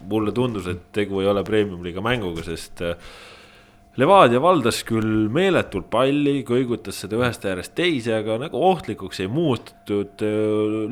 [0.08, 2.80] mulle tundus, et tegu ei ole premium-liiga mänguga, sest
[3.98, 10.22] Levadia valdas küll meeletult palli, kõigutas seda ühest äärest teise, aga nagu ohtlikuks ei muututud,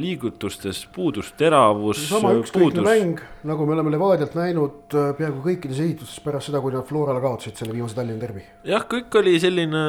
[0.00, 2.00] liigutustes puudus teravus.
[2.08, 6.88] sama ükskõikne mäng, nagu me oleme Levadialt näinud peaaegu kõikides ehitustes pärast seda, kui nad
[6.90, 8.42] Florale kaotasid selle viimase Tallinna derbi.
[8.66, 9.84] jah, kõik oli selline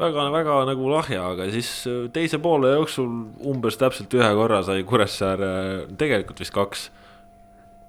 [0.00, 1.84] väga-väga nagu lahja, aga siis
[2.16, 3.12] teise poole jooksul
[3.44, 5.52] umbes täpselt ühe korra sai Kuressaare,
[6.00, 6.88] tegelikult vist kaks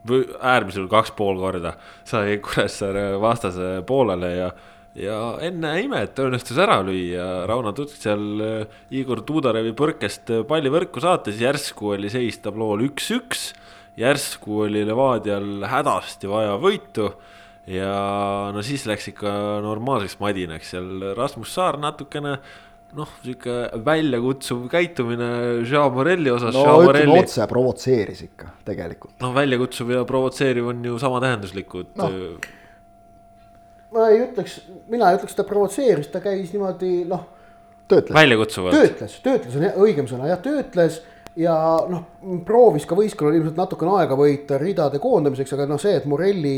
[0.07, 1.73] äärmisel kaks pool korda
[2.07, 4.51] sai Kuressaare vastase poolele ja
[4.99, 11.01] ja enne imet õnnestus ära lüüa, Rauno Tutsk seal äh, Igor Tudorevi põrkest palli võrku
[11.03, 13.53] saates, järsku oli seis tablool üks-üks.
[13.99, 17.11] järsku oli Levadial hädasti vaja võitu.
[17.69, 19.29] Ja no siis läks ikka
[19.61, 20.71] normaalseks madinaks.
[20.71, 22.37] Seal Rasmus Saar natukene
[22.97, 25.31] noh, sihuke väljakutsuv käitumine
[25.69, 26.53] Jean Morelli osas.
[26.55, 27.25] no Jean ütleme Morelli...
[27.25, 29.17] otse, provotseeris ikka tegelikult.
[29.21, 32.09] noh, väljakutsuv ja provotseeriv on ju samatähenduslikud no..
[33.95, 37.27] ma ei ütleks, mina ei ütleks, ta provotseeris, ta käis niimoodi noh
[37.89, 38.15] töötles.
[38.15, 38.75] väljakutsuvalt.
[38.75, 41.01] töötles, töötles on õigem sõna jah, töötles
[41.39, 41.55] ja
[41.89, 42.05] noh,
[42.45, 46.57] proovis ka võistkonnal ilmselt natukene aega võita ridade koondamiseks, aga noh, see, et Morelli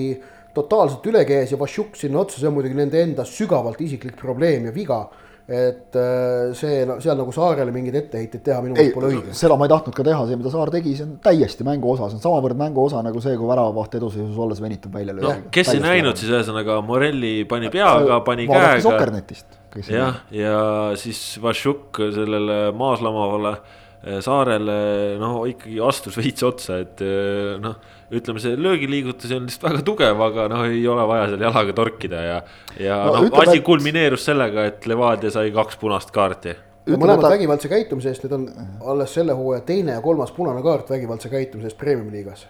[0.56, 4.68] totaalselt üle käis ja Vašjuk sinna otsa, see on muidugi nende enda sügavalt isiklik probleem
[4.68, 5.06] ja viga.
[5.52, 9.58] Et äh, see, seal nagu Saarele mingeid etteheiteid teha minu ei meelest pole õige., seda
[9.60, 12.20] ma ei tahtnud ka teha, see, mida Saar tegi, see on täiesti mängu osa, see
[12.20, 15.52] on samavõrd mängu osa nagu see, kui väravavaht eduseisus olles venitab välja no löögiga.
[15.58, 18.86] kes ei näinud, siis ühesõnaga Morelli pani peaga, pani vaadake käega.
[18.88, 19.60] Sokkernetist.
[19.92, 20.58] jah, ja
[21.00, 23.58] siis Vašjuk sellele maaslamavale
[24.04, 24.78] eh, saarele
[25.22, 27.76] no ikkagi astus veits otsa, et eh, noh,
[28.12, 32.24] ütleme, see löögiliigutus on lihtsalt väga tugev, aga noh, ei ole vaja seal jalaga torkida
[32.26, 32.40] ja,
[32.80, 36.56] ja No no, noh, asi et- kulmineerus sellega, et Levadia sai kaks punast kaarti.
[36.92, 38.48] mõlemad ta vägivaldse käitumise eest, need on
[38.94, 42.48] alles selle hooaja teine ja kolmas punane kaart vägivaldse käitumise eest Premiumi liigas.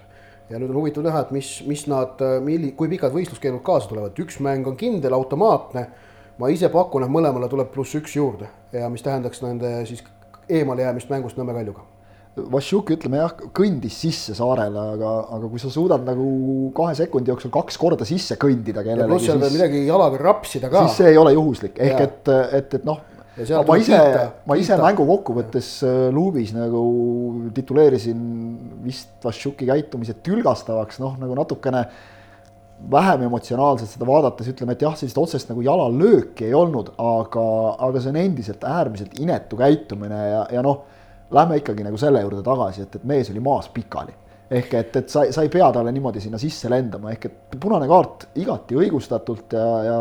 [0.49, 4.17] ja nüüd on huvitav näha, et mis, mis nad, milli-, kui pikad võistluskeelud kaasa tulevad,
[4.19, 5.85] üks mäng on kindel, automaatne.
[6.39, 10.01] ma ise pakun, et mõlemale tuleb pluss üks juurde ja mis tähendaks nende siis
[10.59, 11.87] eemalejäämist mängust Nõmme Kaljuga.
[12.31, 16.27] Vašjuk, ütleme jah, kõndis sisse saarele, aga, aga kui sa suudad nagu
[16.77, 20.69] kahe sekundi jooksul kaks korda sisse kõndida ja pluss kellelegi, seal veel midagi jalaga rapsida
[20.71, 21.01] ka siis.
[21.01, 22.07] see ei ole juhuslik, ehk Jaa.
[22.07, 23.01] et, et, et noh,
[23.39, 23.97] Ja ma tuleb ise
[24.43, 26.81] ma ise mängu kokkuvõttes äh, luubis nagu
[27.55, 28.23] tituleerisin
[28.83, 31.85] vist Vašjuki käitumise tülgastavaks, noh nagu natukene
[32.91, 37.45] vähem emotsionaalselt seda vaadates ütleme, et jah, sellist otsest nagu jalalööki ei olnud, aga,
[37.87, 40.81] aga see on endiselt äärmiselt inetu käitumine ja, ja noh,
[41.31, 44.17] lähme ikkagi nagu selle juurde tagasi, et, et mees oli maas pikali.
[44.51, 47.87] ehk et, et sa, sa ei pea talle niimoodi sinna sisse lendama, ehk et punane
[47.87, 49.99] kaart igati õigustatult ja, ja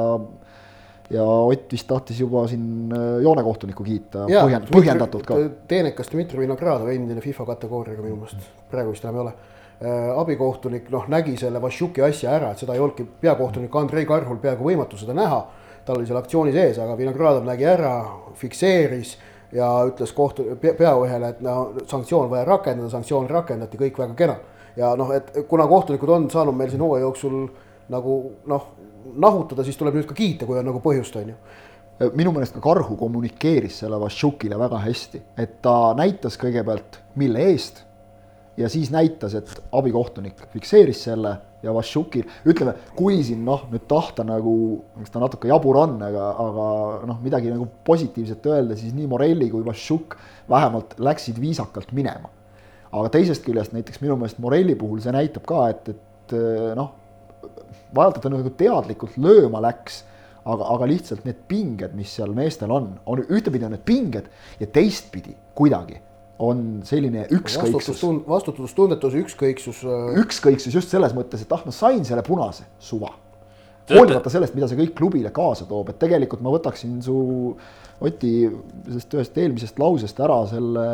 [1.11, 5.39] ja Ott vist tahtis juba siin äh, joonekohtunikku kiita Jaa, põhjend,, põhjendatult ka.
[5.69, 9.33] teenekas Dmitri Vinogradov, endine FIFA kategooriaga minu meelest, praegu vist enam ei ole.
[10.17, 14.67] Abikohtunik noh, nägi selle Vašjuki asja ära, et seda ei olnudki peakohtunik Andrei Karhul peaaegu
[14.69, 15.41] võimatu seda näha.
[15.85, 17.95] tal oli seal aktsiooni sees, aga Vinogradov nägi ära,
[18.37, 19.15] fikseeris
[19.57, 24.37] ja ütles kohtu, peaõhele, et no sanktsioon vaja rakendada, sanktsioon rakendati, kõik väga kena.
[24.77, 27.49] ja noh, et kuna kohtunikud on saanud meil siin hooaja jooksul
[27.89, 28.69] nagu noh,
[29.17, 32.61] nahutada, siis tuleb nüüd ka kiita, kui on nagu põhjust, on ju minu meelest ka
[32.65, 37.85] Karhu kommunikeeris selle Vašjukile väga hästi, et ta näitas kõigepealt, mille eest
[38.61, 44.25] ja siis näitas, et abikohtunik fikseeris selle ja Vašjukil, ütleme, kui siin noh, nüüd tahta
[44.27, 44.55] nagu,
[45.01, 46.67] eks ta natuke jabur on, aga, aga
[47.09, 50.17] noh, midagi nagu positiivset öelda, siis nii Morelli kui Vašjuk
[50.51, 52.33] vähemalt läksid viisakalt minema.
[52.91, 56.33] aga teisest küljest näiteks minu meelest Morelli puhul see näitab ka, et, et
[56.75, 56.95] noh,
[57.95, 60.03] vaevalt, ta nagu teadlikult lööma läks,
[60.45, 64.67] aga, aga lihtsalt need pinged, mis seal meestel on, on ühtepidi on need pinged ja
[64.67, 66.01] teistpidi kuidagi
[66.41, 69.83] on selline ükskõiksus, vastutustund-, vastutustundetus, ükskõiksus.
[70.23, 73.13] ükskõiksus just selles mõttes, et ah, ma sain selle punase, suva.
[73.91, 77.21] hoolimata sellest, mida see kõik klubile kaasa toob, et tegelikult ma võtaksin su
[78.01, 78.33] Oti
[78.89, 80.85] sellest ühest eelmisest lausest ära selle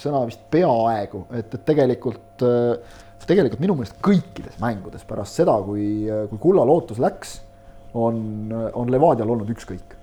[0.00, 2.42] sõna vist peaaegu, et, et tegelikult,
[3.22, 7.36] tegelikult minu meelest kõikides mängudes pärast seda, kui, kui kulla lootus läks,
[7.94, 9.94] on, on Levadial olnud ükskõik.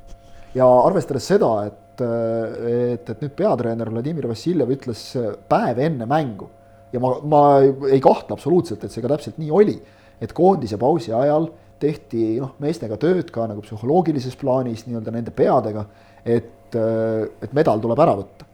[0.55, 5.03] ja arvestades seda, et, et, et nüüd peatreener Vladimir Vassiljev ütles
[5.49, 6.49] päev enne mängu
[6.93, 7.41] ja ma, ma
[7.89, 9.75] ei kahtle absoluutselt, et see ka täpselt nii oli,
[10.19, 15.85] et koondise pausi ajal tehti noh, meestega tööd ka nagu psühholoogilises plaanis nii-öelda nende peadega,
[16.25, 18.47] et, et medal tuleb ära võtta.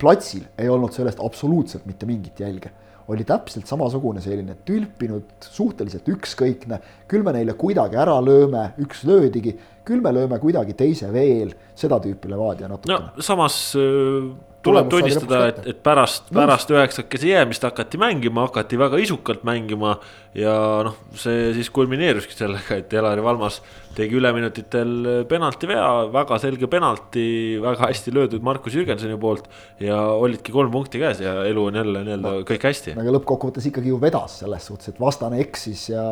[0.00, 2.70] platsil ei olnud sellest absoluutselt mitte mingit jälge,
[3.10, 9.56] oli täpselt samasugune selline tülpinud, suhteliselt ükskõikne, küll me neile kuidagi ära lööme, üks löödigi,
[9.86, 13.26] küll me lööme kuidagi teise veel, seda tüüpi Levadia no natukene.
[13.26, 14.30] samas äh,
[14.64, 19.96] tuleb tunnistada, et et pärast, pärast üheksakese jäämist hakati mängima, hakati väga isukalt mängima
[20.36, 20.54] ja
[20.86, 23.60] noh, see siis kulmineeruski sellega, et Elari Valmas
[23.96, 27.24] tegi üleminutitel penalti vea, väga selge penalti,
[27.62, 29.48] väga hästi löödud Markus Jürgensoni poolt
[29.82, 32.96] ja olidki kolm punkti käes ja elu on jälle nii-öelda kõik hästi.
[33.00, 36.04] aga lõppkokkuvõttes ikkagi ju vedas selles suhtes, et vastane eksis ja,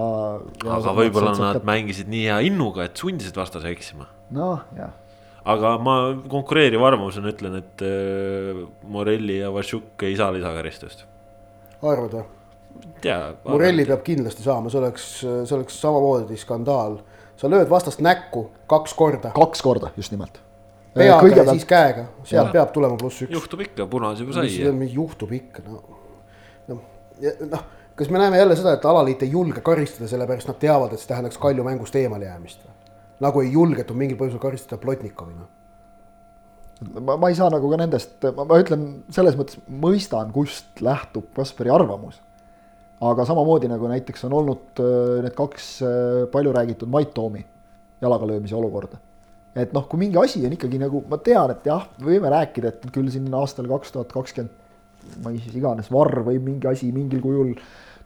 [0.65, 0.79] ja.
[0.79, 4.97] aga võib-olla nad mängisid nii hea innuga, et sundisid vastase eksima noh, jah
[5.49, 11.07] aga ma konkureeriva arvamusena ütlen, et äh, Morelli ja Vašuk ei saa lisakaristust.
[11.83, 12.27] arvad või?
[13.01, 13.19] tea.
[13.45, 16.99] Morelli peab kindlasti saama, see oleks, see oleks samamoodi skandaal.
[17.39, 20.41] sa lööd vastast näkku kaks korda, kaks korda just nimelt.
[20.95, 23.33] peaga ja siis käega, sealt peab tulema pluss üks.
[23.33, 24.89] juhtub ikka, punase juba sai.
[24.93, 25.83] juhtub ikka, no,
[26.69, 26.81] noh,
[27.51, 31.03] noh, kas me näeme jälle seda, et alaliit ei julge karistada, sellepärast nad teavad, et
[31.03, 32.78] see tähendaks Kalju mängust eemalejäämist või?
[33.25, 35.49] Nagu ei julgetud mingil põhjusel karistada Plotnikovi, noh.
[37.01, 41.73] ma, ma ei saa nagu ka nendest, ma, ütlen selles mõttes mõistan, kust lähtub Kaspari
[41.75, 42.21] arvamus.
[43.01, 47.45] aga samamoodi nagu näiteks on olnud äh, need kaks äh, palju räägitud Mait Toomi
[48.03, 48.99] jalaga löömise olukorda.
[49.59, 52.89] et noh, kui mingi asi on ikkagi nagu, ma tean, et jah, võime rääkida, et
[52.95, 54.55] küll siin aastal kaks tuhat kakskümmend,
[55.25, 57.55] ma ei, iganes, varr võib mingi asi mingil kujul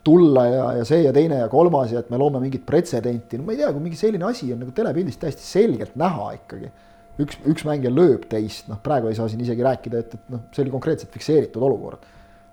[0.04, 3.46] tulla ja, ja see ja teine ja kolmas ja et me loome mingit pretsedenti, no
[3.46, 6.72] ma ei tea, kui mingi selline asi on nagu telepildis täiesti selgelt näha ikkagi.
[7.22, 10.46] üks, üks mängija lööb teist, noh, praegu ei saa siin isegi rääkida, et, et noh,
[10.54, 12.06] see oli konkreetselt fikseeritud olukord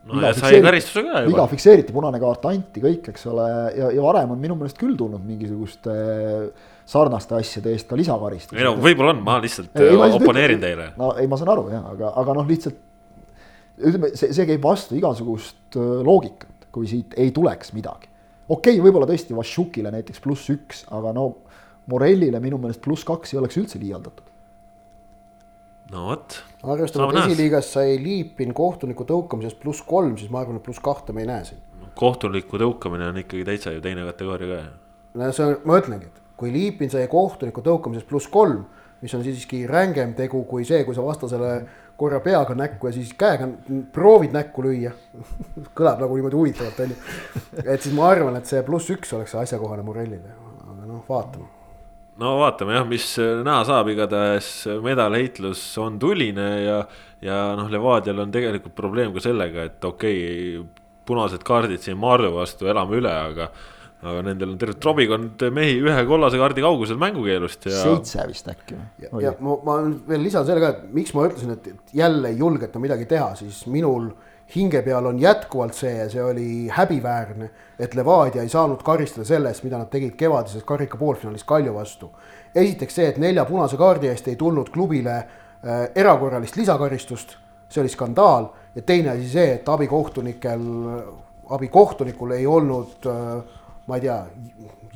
[0.09, 1.29] no ja sai karistuse ka juba.
[1.29, 4.97] viga fikseeriti, punane kaart anti, kõik, eks ole, ja, ja varem on minu meelest küll
[4.99, 5.95] tulnud mingisuguste
[6.89, 8.57] sarnaste asjade eest ka lisakaristust.
[8.57, 10.91] ei no võib-olla on, ma lihtsalt ei, ma oponeerin teile.
[10.99, 12.85] no ei, ma saan aru jah, aga, aga noh, lihtsalt
[13.79, 18.09] ütleme, see, see käib vastu igasugust äh, loogikat, kui siit ei tuleks midagi.
[18.49, 21.29] okei okay,, võib-olla tõesti Vašukile näiteks pluss üks, aga no
[21.89, 24.29] Morellile minu meelest pluss kaks ei oleks üldse liialdatud
[25.91, 26.37] no vot.
[26.63, 31.15] arvestame, et esiliigas sai Liipin kohtuniku tõukamisest pluss kolm, siis ma arvan, et pluss kahte
[31.15, 31.61] me ei näe siin.
[31.99, 34.63] kohtuniku tõukamine on ikkagi täitsa ju teine kategooria ka.
[35.19, 38.63] no see on, ma ütlengi, et kui Liipin sai kohtuniku tõukamisest pluss kolm,
[39.01, 41.53] mis on siiski rängem tegu kui see, kui sa vastasele
[41.99, 43.49] korra peaga näkku ja siis käega
[43.93, 44.91] proovid näkku lüüa.
[45.77, 46.99] Kõlab nagu niimoodi huvitavalt, on ju.
[47.65, 51.49] et siis ma arvan, et see pluss üks oleks asjakohane Morellile, aga noh, vaatame.
[52.19, 54.51] No vaatame jah, mis näha saab, igatahes
[54.83, 56.79] medalheitlus on tuline ja,
[57.23, 60.23] ja noh, Levadial on tegelikult probleem ka sellega, et okei
[60.59, 63.49] okay,, punased kaardid siin Mardu vastu elame üle, aga
[63.99, 67.81] aga nendel on terve trobikond mehi ühe kollase kaardi kaugusel mängukeelust ja.
[67.83, 68.77] seitse vist äkki.
[69.03, 69.75] ja, ja ma, ma
[70.07, 73.65] veel lisan selle ka, et miks ma ütlesin, et jälle ei julgeta midagi teha, siis
[73.67, 74.07] minul
[74.55, 79.51] hinge peal on jätkuvalt see ja see oli häbiväärne, et Levadia ei saanud karistada selle
[79.51, 82.11] eest, mida nad tegid kevadises karika poolfinaalis Kalju vastu.
[82.55, 87.35] esiteks see, et nelja punase kaardi eest ei tulnud klubile äh, erakorralist lisakaristust,
[87.69, 90.65] see oli skandaal ja teine asi see, et abikohtunikel,
[91.49, 93.58] abikohtunikul ei olnud äh,
[93.89, 94.19] ma ei tea,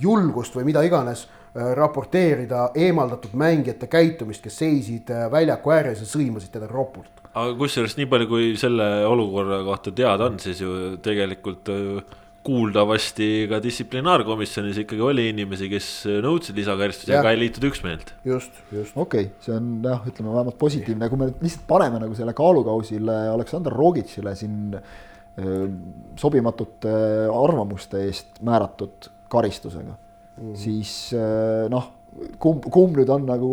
[0.03, 6.09] julgust või mida iganes äh, raporteerida eemaldatud mängijate käitumist, kes seisid äh, väljaku ääres ja
[6.09, 10.97] sõimasid teda ropult aga kusjuures nii palju, kui selle olukorra kohta teada on, siis ju
[11.03, 15.87] tegelikult äh, kuuldavasti ka distsiplinaarkomisjonis ikkagi oli inimesi, kes
[16.25, 18.11] nõudsid lisakaristusi, aga ei liitunud üksmeelt.
[18.27, 18.97] just, just.
[18.99, 22.35] okei okay,, see on jah, ütleme vähemalt positiivne, kui me nüüd lihtsalt paneme nagu selle
[22.37, 25.01] kaalukausile Aleksandr Rogitšile siin äh,
[26.19, 26.93] sobimatute
[27.33, 30.55] arvamuste eest määratud karistusega mm, -hmm.
[30.55, 31.89] siis äh, noh
[32.41, 33.49] kumb, kumb nüüd on nagu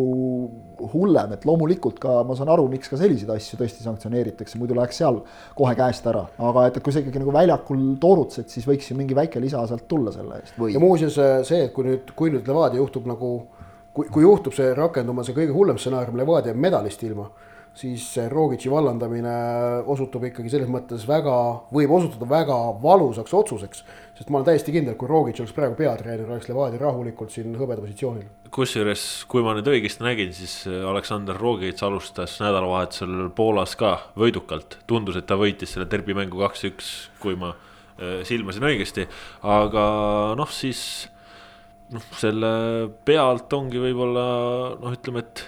[0.92, 5.00] hullem, et loomulikult ka ma saan aru, miks ka selliseid asju tõesti sanktsioneeritakse, muidu läheks
[5.00, 5.20] seal
[5.58, 8.98] kohe käest ära, aga et, et kui sa ikkagi nagu väljakul toorutsed, siis võiks ju
[8.98, 10.74] mingi väike lisa sealt tulla selle eest või.
[10.76, 11.16] ja muuseas
[11.48, 13.32] see, et kui nüüd, kui nüüd Levadia juhtub nagu,
[13.96, 17.30] kui, kui juhtub see rakenduma, see kõige hullem stsenaarium, Levadia medalist ilma
[17.78, 19.34] siis Rogitši vallandamine
[19.90, 21.34] osutub ikkagi selles mõttes väga,
[21.74, 23.84] võib osutuda väga valusaks otsuseks.
[24.18, 27.80] sest ma olen täiesti kindel, kui Rogitš oleks praegu peatreener, oleks Levadia rahulikult siin hõbeda
[27.80, 28.26] positsioonil.
[28.50, 34.80] kusjuures, kui ma nüüd õigesti nägin, siis Aleksandr Rogitš alustas nädalavahetusel Poolas ka võidukalt.
[34.86, 39.06] tundus, et ta võitis selle derbimängu kaks-üks, kui ma äh, silmasin õigesti,
[39.46, 39.86] aga
[40.36, 41.08] noh, siis
[41.94, 42.52] noh, selle
[43.06, 44.26] pealt ongi võib-olla
[44.80, 45.46] noh, ütleme, et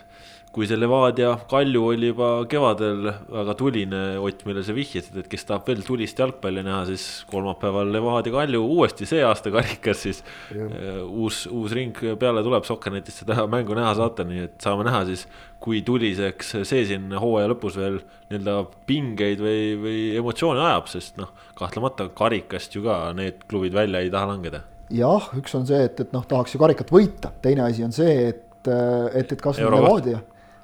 [0.52, 5.46] kui see Levadia Kalju oli juba kevadel väga tuline, Ott, millele sa vihjasid, et kes
[5.48, 10.20] tahab veel tulist jalgpalli näha, siis kolmapäeval Levadia Kalju uuesti see aasta karikas, siis
[10.52, 15.06] uh, uus, uus ring peale tuleb, Sokkernetist seda mängu näha saate, nii et saame näha
[15.08, 15.24] siis,
[15.62, 21.30] kui tuliseks see siin hooaja lõpus veel nii-öelda pingeid või, või emotsioone ajab, sest noh,
[21.56, 24.60] kahtlemata karikast ju ka need klubid välja ei taha langeda.
[24.92, 28.34] jah, üks on see, et, et noh, tahaks ju karikat võita, teine asi on see,
[28.34, 30.20] et, et, et kas Levadia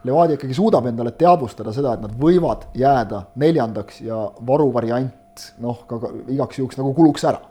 [0.07, 5.99] Levadia ikkagi suudab endale teadvustada seda, et nad võivad jääda neljandaks ja varuvariant noh, ka
[6.31, 7.43] igaks juhuks nagu kuluks ära.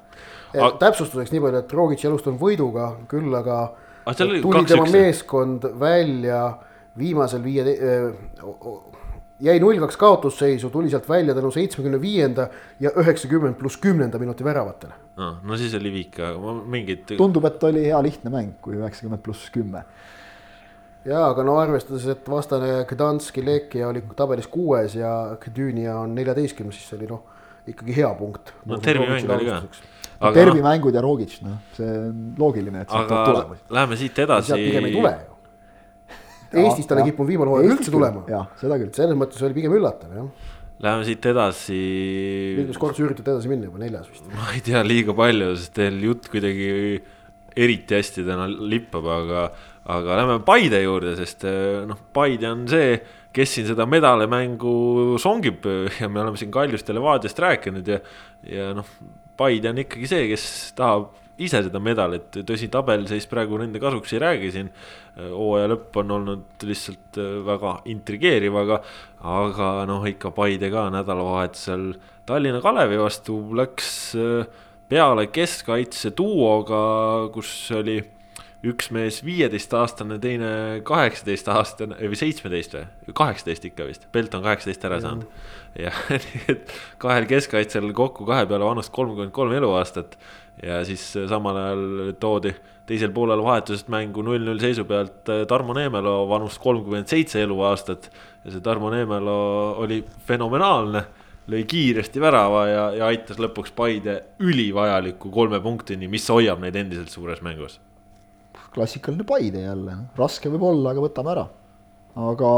[0.54, 0.72] Aga...
[0.80, 3.60] täpsustuseks nii palju, et Rogic ei alustanud võiduga, küll aga,
[4.08, 4.96] aga tuli tema üks...
[4.96, 6.42] meeskond välja
[6.98, 7.76] viimasel viie
[9.44, 12.48] jäi null kaks kaotusseisu, tuli sealt välja tänu seitsmekümne viienda
[12.82, 15.36] ja üheksakümmend pluss kümnenda minuti väravatele no,.
[15.44, 17.06] no siis oli viik, aga mingid.
[17.18, 19.84] tundub, et oli hea lihtne mäng, kui üheksakümmend pluss kümme
[21.08, 26.78] jaa, aga no arvestades, et vastane Gdanski Lekia oli tabelis kuues ja Gdynia on neljateistkümnes,
[26.78, 27.24] siis see oli noh,
[27.68, 28.54] ikkagi hea punkt.
[28.68, 29.62] no tervimäng oli ka.
[30.18, 30.34] Aga...
[30.34, 33.58] tervimängud ja Rogic, noh, see on loogiline, et sealt tuleb tulema.
[33.78, 34.52] Läheme siit edasi.
[34.52, 35.34] sealt pigem ei tule ju.
[36.58, 38.24] Eestis tal ei kippunud viimane hooaeg üldse tulema.
[38.32, 38.94] jah, seda küll.
[38.96, 40.56] selles mõttes oli pigem üllatav, jah.
[40.82, 41.78] Läheme siit edasi.
[42.60, 44.26] mitmes kord sa üritad edasi minna juba, neljas vist?
[44.34, 46.68] ma ei tea, liiga palju, sest teil jutt kuidagi
[47.58, 49.48] eriti hästi täna lippab, aga
[49.88, 52.98] aga lähme Paide juurde, sest eh, noh, Paide on see,
[53.36, 55.68] kes siin seda medalemängu songib
[56.02, 58.02] ja me oleme siin Kaljust ja Levadiast rääkinud ja,
[58.50, 58.90] ja noh,
[59.38, 60.46] Paide on ikkagi see, kes
[60.78, 64.72] tahab ise seda medalit, tõsi, tabeliseis praegu nende kasuks ei räägi siin.
[65.18, 68.82] hooaja lõpp on olnud lihtsalt äh, väga intrigeeriv, aga,
[69.22, 71.92] aga noh, ikka Paide ka nädalavahetusel
[72.28, 74.46] Tallinna Kalevi vastu läks äh,
[74.90, 77.98] peale keskkaitse duoga, kus oli
[78.66, 80.50] üks mees viieteistaastane, teine
[80.88, 85.28] kaheksateistaastane või seitsmeteist või, kaheksateist ikka vist, Belt on kaheksateist ära saanud.
[85.78, 90.18] jah, nii et kahel keskkaitsel kokku kahe peale vanust kolmkümmend kolm eluaastat
[90.64, 91.86] ja siis samal ajal
[92.20, 92.56] toodi
[92.88, 98.10] teisel poolel vahetusest mängu null-null seisu pealt äh, Tarmo Neemelo vanust kolmkümmend seitse eluaastat.
[98.46, 99.40] ja see Tarmo Neemelo
[99.84, 101.04] oli fenomenaalne,
[101.52, 107.14] lõi kiiresti värava ja, ja aitas lõpuks Paide ülivajaliku kolme punktini, mis hoiab neid endiselt
[107.14, 107.78] suures mängus
[108.78, 111.48] klassikaline Paide jälle, raske võib olla, aga võtame ära.
[112.28, 112.54] aga,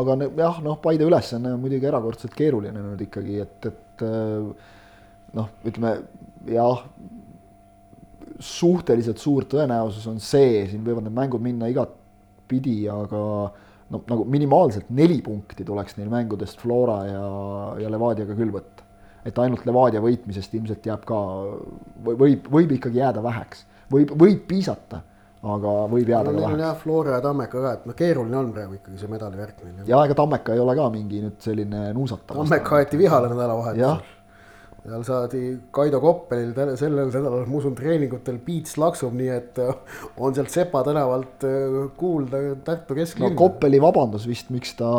[0.00, 4.06] aga jah, noh, Paide ülesanne on muidugi erakordselt keeruline nüüd ikkagi, et, et
[5.38, 5.96] noh, ütleme
[6.50, 6.86] jah,
[8.42, 13.20] suhteliselt suur tõenäosus on see, siin võivad need mängud minna igatpidi, aga
[13.92, 17.26] no nagu minimaalselt neli punkti tuleks neil mängudest Flora ja,
[17.84, 18.86] ja Levadiaga küll võtta.
[19.22, 21.18] et ainult Levadia võitmisest ilmselt jääb ka,
[22.08, 23.60] võib, võib ikkagi jääda väheks,
[23.92, 25.02] võib, võib piisata
[25.42, 26.62] aga võib jääda no, ka väheks.
[26.62, 29.84] jah, Flora ja Tammeka ka, et noh, keeruline on praegu ikkagi see medalivärk neil.
[29.90, 32.36] ja ega Tammeka ei ole ka mingi nüüd selline nuusatav.
[32.38, 34.18] Tammeka aeti vihale nädalavahetusel.
[34.82, 35.40] seal saadi
[35.74, 40.82] Kaido Koppelil sellel nädalal, ma usun, treeningutel piits laksub, nii et äh, on sealt Sepa
[40.86, 43.38] tänavalt äh, kuulda Tartu kesklinna no,.
[43.38, 44.90] Koppeli vabandus vist, miks ta,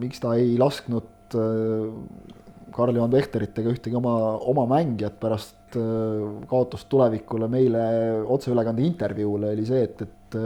[0.00, 2.31] miks ta ei lasknud äh,
[2.72, 4.14] Karl-Juhan Vehteritega ühtegi oma,
[4.52, 7.82] oma mängijat pärast Äh, kaotust tulevikule meile
[8.28, 10.36] otseülekande intervjuule oli see, et, et,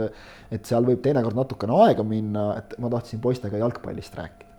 [0.55, 4.53] et seal võib teinekord natukene aega minna, et ma tahtsin poistega jalgpallist rääkida.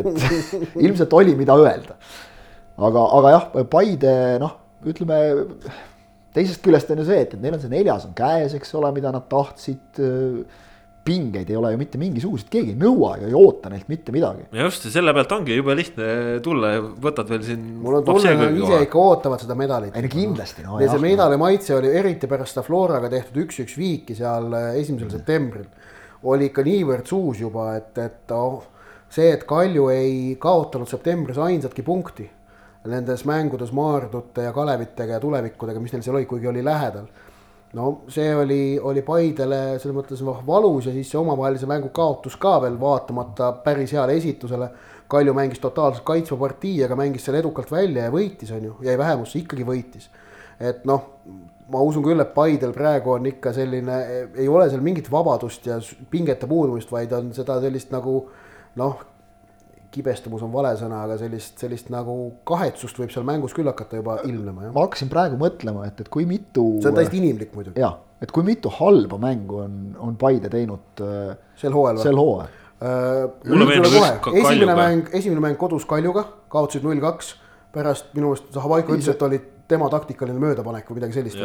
[0.00, 0.08] et
[0.86, 1.98] ilmselt oli, mida öelda.
[2.76, 4.56] aga, aga jah, Paide noh,
[4.90, 5.20] ütleme
[6.34, 8.90] teisest küljest on ju see, et, et neil on see neljas on käes, eks ole,
[8.96, 10.02] mida nad tahtsid
[11.06, 14.46] pingeid ei ole ju mitte mingisuguseid, keegi ei nõua ja ei oota neilt mitte midagi.
[14.58, 16.06] just, selle pealt ongi jube lihtne
[16.44, 17.64] tulla ja võtad veel siin.
[17.82, 19.96] mul on tunne, et nad ise ikka ootavad seda medalit.
[19.96, 20.78] ei no kindlasti no,.
[20.82, 25.08] ja see medali maitse oli eriti pärast seda Floraga tehtud üks-üks viiki seal äh, esimesel
[25.08, 25.16] mm.
[25.18, 25.68] septembril.
[26.26, 28.64] oli ikka niivõrd suus juba, et, et oh,
[29.08, 32.30] see, et Kalju ei kaotanud septembris ainsatki punkti
[32.86, 37.08] nendes mängudes Maardute ja Kalevitega ja tulevikudega, mis neil seal oli, kuigi oli lähedal
[37.76, 42.38] no see oli, oli Paidele selles mõttes noh valus ja siis see omavahelise mängu kaotus
[42.40, 44.70] ka veel vaatamata päris heale esitusele.
[45.06, 48.96] Kalju mängis totaalselt kaitsva partii, aga mängis selle edukalt välja ja võitis, on ju, jäi
[48.98, 50.08] vähemusse, ikkagi võitis.
[50.58, 51.04] et noh,
[51.70, 53.98] ma usun küll, et Paidel praegu on ikka selline,
[54.34, 55.76] ei ole seal mingit vabadust ja
[56.10, 58.16] pingete puudumist, vaid on seda sellist nagu
[58.80, 59.04] noh
[59.96, 62.16] kibestumus on vale sõna, aga sellist, sellist nagu
[62.48, 64.68] kahetsust võib seal mängus küll hakata juba ilmnema.
[64.74, 66.66] ma hakkasin praegu mõtlema, et, et kui mitu.
[66.82, 67.80] see on täiesti inimlik muidugi.
[67.80, 72.02] jah, et kui mitu halba mängu on, on Paide teinud äh, sel hooajal.
[72.04, 74.32] sel hooajal uh,.
[74.36, 77.34] esimene mäng, esimene mäng kodus Kaljuga, kaotasid null kaks,
[77.74, 81.40] pärast minu meelest Zahhovaiko ütles, et oli tema taktikaline möödapanek või midagi sellist.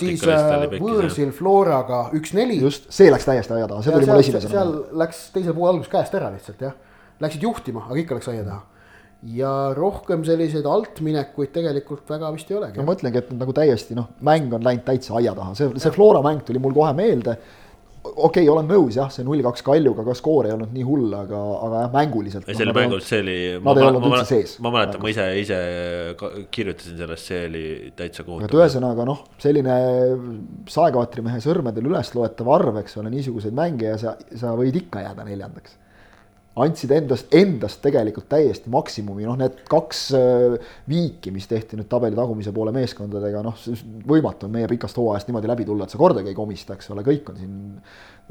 [0.00, 2.58] siis äh, võõrsil Floraga üks-neli.
[2.66, 4.52] just, see läks täiesti aia taha, see tuli mul esimesena.
[4.58, 4.74] seal
[5.04, 6.76] läks teisel pool alguses käest ära lihtsalt jah
[7.22, 8.62] läksid juhtima, aga ikka läks aia taha.
[9.32, 12.78] ja rohkem selliseid altminekuid tegelikult väga vist ei olegi.
[12.78, 15.94] no ma mõtlengi, et nagu täiesti noh, mäng on läinud täitsa aia taha, see, see
[15.94, 17.38] Flora mäng tuli mul kohe meelde.
[18.06, 21.08] okei okay,, olen nõus jah, see null kaks Kaljuga ka skoor ei olnud nii hull,
[21.16, 22.50] aga, aga jah, mänguliselt.
[22.50, 23.38] see oli mängus, see oli.
[23.64, 24.52] Nad ei olnud üldse sees.
[24.66, 25.62] ma mäletan, ma ise, ise
[26.52, 27.64] kirjutasin sellest, see oli
[27.96, 28.50] täitsa kohutav.
[28.50, 29.80] et ühesõnaga noh, selline
[30.76, 35.26] saekaatrimehe sõrmedel üles loetav arv, eks ole, niisuguseid mänge ja sa, sa võid ikka jääda
[35.26, 35.80] neljandaks
[36.56, 40.54] andsid endast, endast tegelikult täiesti maksimumi, noh, need kaks äh,
[40.88, 43.58] viiki, mis tehti nüüd tabeli tagumise poole meeskondadega, noh,
[44.08, 47.04] võimatu on meie pikast hooajast niimoodi läbi tulla, et sa kordagi ei komista, eks ole,
[47.06, 47.58] kõik on siin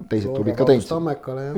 [0.09, 0.89] teised tulid ka teinud.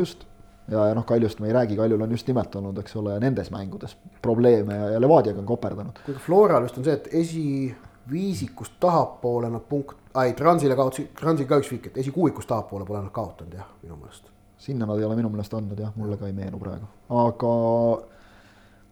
[0.04, 0.28] just,
[0.68, 3.52] ja, ja noh, Kaljust me ei räägi, Kaljul on just nimelt olnud, eks ole, nendes
[3.56, 6.04] mängudes probleeme ja, ja Levadiaga on koperdanud.
[6.06, 11.64] kuigi Floral just on see, et esiviisikust tahapoole nad punkt, ei, Transile kaotasid, Transil ka
[11.64, 15.18] üks viik, et esikuuikust tahapoole pole nad kaotanud jah, minu meelest sinna nad ei ole
[15.20, 16.88] minu meelest andnud jah, mulle ka ei meenu praegu,
[17.24, 17.56] aga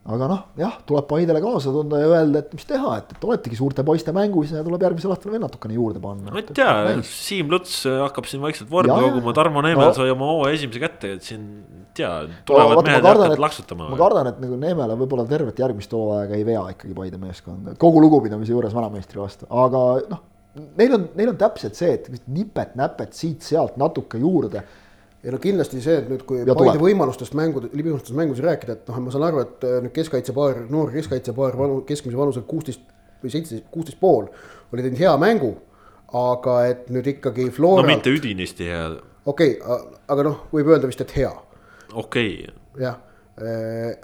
[0.06, 3.58] aga noh, jah, tuleb Paidele kaasa tunda ja öelda, et mis teha, et, et oletegi
[3.58, 6.30] suurte poiste mängus ja tuleb järgmisel aastal veel natukene juurde panna.
[6.30, 6.76] ma ei tea,
[7.10, 9.96] Siim Luts hakkab siin vaikselt vormi koguma, Tarmo Neemel no.
[9.98, 11.48] sai oma hooaja esimese kätte, et siin
[11.98, 12.12] tea,
[12.46, 13.90] tulevad no, mehed ja hakkavad laksutama.
[13.90, 18.06] ma kardan, et nagu Neemele võib-olla tervet järgmist hooaega ei vea ikkagi Paide meeskond, kogu
[18.06, 20.24] lugupidamise juures vanameistri vastu, aga noh,
[20.78, 24.62] neil on, neil on täpselt see, et nipet-näpet siit-sealt natuke juurde
[25.26, 28.90] ja no kindlasti see, et nüüd, kui ja Paide võimalustest mängude, libinustest mängudes rääkida, et
[28.92, 32.84] noh, ma saan aru, et äh, nüüd keskkaitsepaar, noor keskkaitsepaar vanu, keskmise vanuselt kuusteist,
[33.24, 34.30] või seitseteist, kuusteist pool
[34.74, 35.56] oli teinud hea mängu.
[36.16, 38.84] aga et nüüd ikkagi no Floralt mitte, üdinisti hea,
[39.26, 41.32] okei okay,, aga noh, võib öelda vist, et hea
[41.94, 42.54] okei okay..
[42.80, 43.00] jah,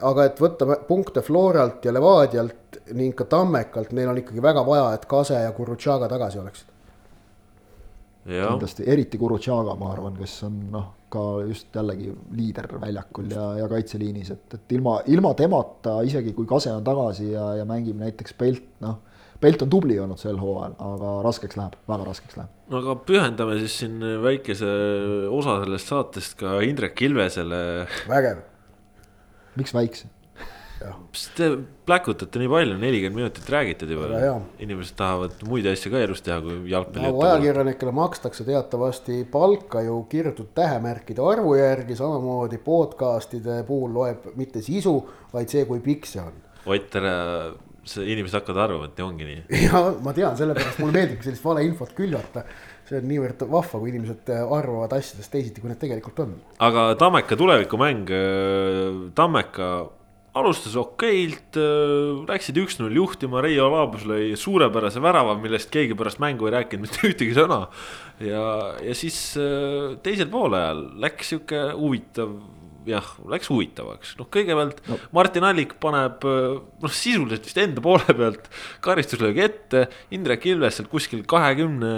[0.10, 4.90] aga et võtta punkte Floralt ja Levadialt ning ka Tammekalt, neil on ikkagi väga vaja,
[4.98, 6.74] et Kase ja Gurutšaga tagasi oleksid.
[8.26, 13.70] kindlasti, eriti Gurutšaga, ma arvan, kes on noh, ka just jällegi liider väljakul ja, ja
[13.72, 18.38] kaitseliinis, et, et ilma, ilma temata, isegi kui Kase on tagasi ja, ja mängib näiteks
[18.40, 19.00] Pelt, noh.
[19.42, 22.52] Pelt on tubli olnud sel hooajal, aga raskeks läheb, väga raskeks läheb.
[22.70, 24.70] no aga pühendame siis siin väikese
[25.34, 27.62] osa sellest saatest ka Indrek Ilvesele.
[28.10, 28.44] vägev.
[29.58, 30.12] Miks väikse?
[31.12, 31.48] Mis te
[31.86, 34.10] pläkutate nii palju, nelikümmend minutit räägite juba
[34.64, 37.24] inimesed tahavad muid asju ka elus teha, kui jalgpalli nagu.
[37.28, 44.96] ajakirjanikele makstakse teatavasti palka ju kirjutatud tähemärkide arvu järgi, samamoodi podcast'ide puhul loeb mitte sisu,
[45.34, 46.42] vaid see, kui pikk see on.
[46.72, 47.14] Ott, ära,
[47.88, 49.40] see inimesed hakkavad arvama, et ongi nii.
[49.68, 52.46] ja ma tean, sellepärast mulle meeldibki sellist valeinfot külvata.
[52.92, 56.36] see on niivõrd vahva, kui inimesed arvavad asjadest teisiti, kui need tegelikult on.
[56.60, 58.10] aga Tammeka tulevikumäng,
[59.16, 59.72] Tammeka
[60.38, 61.58] alustas okeilt,
[62.30, 67.04] läksid üks-null juhtima, Reio Laabus lõi suurepärase värava, millest keegi pärast mängu ei rääkinud mitte
[67.10, 67.66] ühtegi sõna.
[68.24, 68.46] ja,
[68.80, 72.38] ja siis äh, teisel poolajal läks sihuke huvitav,
[72.88, 75.00] jah, läks huvitavaks, noh, kõigepealt no.
[75.18, 76.56] Martin Allik paneb äh,
[76.86, 78.48] noh, sisuliselt vist enda poole pealt
[78.86, 79.84] karistuslöögi ette,
[80.16, 81.92] Indrek Ilves sealt kuskil kahekümne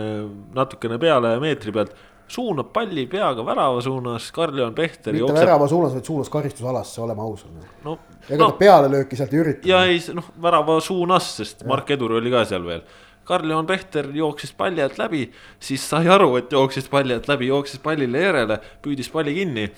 [0.58, 1.94] natukene peale meetri pealt
[2.34, 5.40] suunab palli peaga värava suunas, Karl-Juhan Pehter mitte jookseb.
[5.44, 7.66] värava suunas, vaid suunas karistusalasse, oleme ausad.
[7.86, 9.70] no, ega no ta pealelööki sealt ei ürita.
[9.70, 12.86] ja ei, noh, värava suunas, sest Mark Edur oli ka seal veel.
[13.28, 15.28] Karl-Juhan Pehter jooksis palli alt läbi,
[15.64, 19.70] siis sai aru, et jooksis palli alt läbi, jooksis pallile järele, püüdis palli kinni.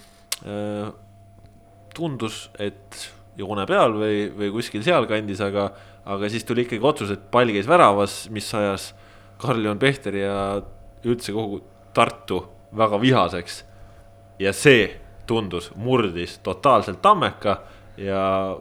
[1.96, 3.06] tundus, et
[3.40, 5.70] joone peal või, või kuskil sealkandis, aga,
[6.12, 8.90] aga siis tuli ikkagi otsus, et pall käis väravas, mis ajas
[9.40, 10.36] Karl-Juhan Pehteri ja
[11.06, 11.62] üldse kogu
[11.96, 12.42] Tartu
[12.76, 13.64] väga vihaseks.
[14.40, 14.90] ja see
[15.28, 17.58] tundus, murdis totaalselt Tammeka
[17.98, 18.58] ja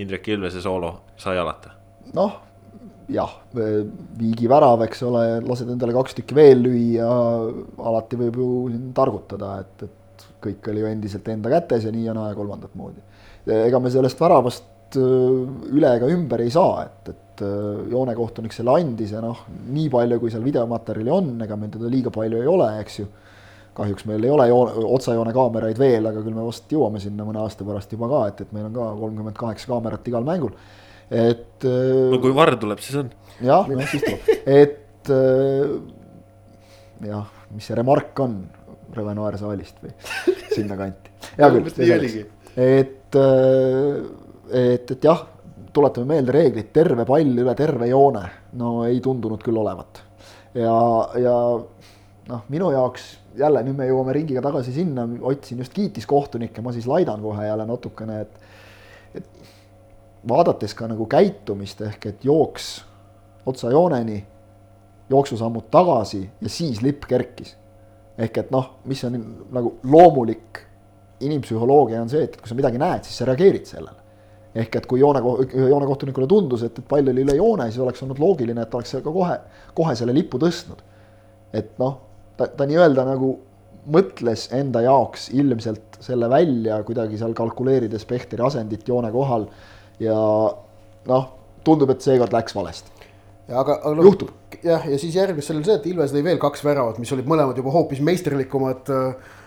[0.00, 1.70] Indrek Ilvese soolo sai alata.
[2.14, 2.32] noh,
[3.08, 3.34] jah,
[4.18, 7.10] viigi värav, eks ole, lased endale kaks tükki veel lüüa,
[7.90, 8.48] alati võib ju
[8.96, 12.74] targutada, et, et kõik oli ju endiselt enda kätes ja nii ja naa ja kolmandat
[12.78, 13.00] moodi.
[13.46, 19.14] ega me sellest väravast üle ega ümber ei saa, et, et öö, joonekohtunik selle andis
[19.14, 22.70] ja noh, nii palju, kui seal videomaterjali on, ega meil teda liiga palju ei ole,
[22.84, 23.08] eks ju
[23.74, 27.42] kahjuks meil ei ole joone, otsejoone kaameraid veel, aga küll me vast jõuame sinna mõne
[27.42, 30.54] aasta pärast juba ka, et, et meil on ka kolmkümmend kaheksa kaamerat igal mängul.
[31.10, 33.10] et no kui Varr tuleb, siis on.
[33.42, 34.30] jah, noh siis tuleb,
[34.62, 35.74] et äh,
[37.10, 38.44] jah, mis see remark on
[38.94, 39.92] Revenoir saalist või
[40.54, 41.10] sinnakanti.
[41.34, 41.66] hea küll,
[42.54, 43.18] et,
[44.54, 45.26] et, et jah,
[45.74, 48.24] tuletame meelde reeglid, terve pall üle terve joone,
[48.60, 50.02] no ei tundunud küll olevat.
[50.54, 50.74] ja,
[51.18, 51.36] ja
[52.28, 53.08] noh, minu jaoks
[53.38, 57.22] jälle nüüd me jõuame ringiga tagasi sinna, Ott siin just kiitis kohtunikke, ma siis laidan
[57.22, 58.40] kohe jälle natukene, et
[59.14, 59.26] et
[60.28, 62.84] vaadates ka nagu käitumist ehk et jooks
[63.46, 64.24] otsajooneni,
[65.10, 67.56] jooksusammud tagasi ja siis lipp kerkis.
[68.18, 69.18] ehk et noh, mis on
[69.50, 70.62] nagu loomulik
[71.20, 74.03] inimpsühholoogia on see, et kui sa midagi näed, siis sa reageerid sellele.
[74.54, 78.20] Ehk et kui joone, joonekohtunikule tundus, et, et pall oli üle joone, siis oleks olnud
[78.22, 79.38] loogiline, et oleks ka kohe,
[79.74, 80.82] kohe selle lipu tõstnud.
[81.54, 81.98] et noh,
[82.38, 83.34] ta, ta nii-öelda nagu
[83.94, 89.46] mõtles enda jaoks ilmselt selle välja kuidagi seal kalkuleerides Pehteri asendit joone kohal
[90.02, 90.16] ja
[91.10, 91.26] noh,
[91.64, 92.90] tundub, et seekord läks valesti.
[93.48, 94.32] ja aga, aga noh, Juhtub.
[94.62, 97.58] jah, ja siis järgnes sellele see, et Ilves lõi veel kaks väravat, mis olid mõlemad
[97.60, 98.90] juba hoopis meisterlikumad,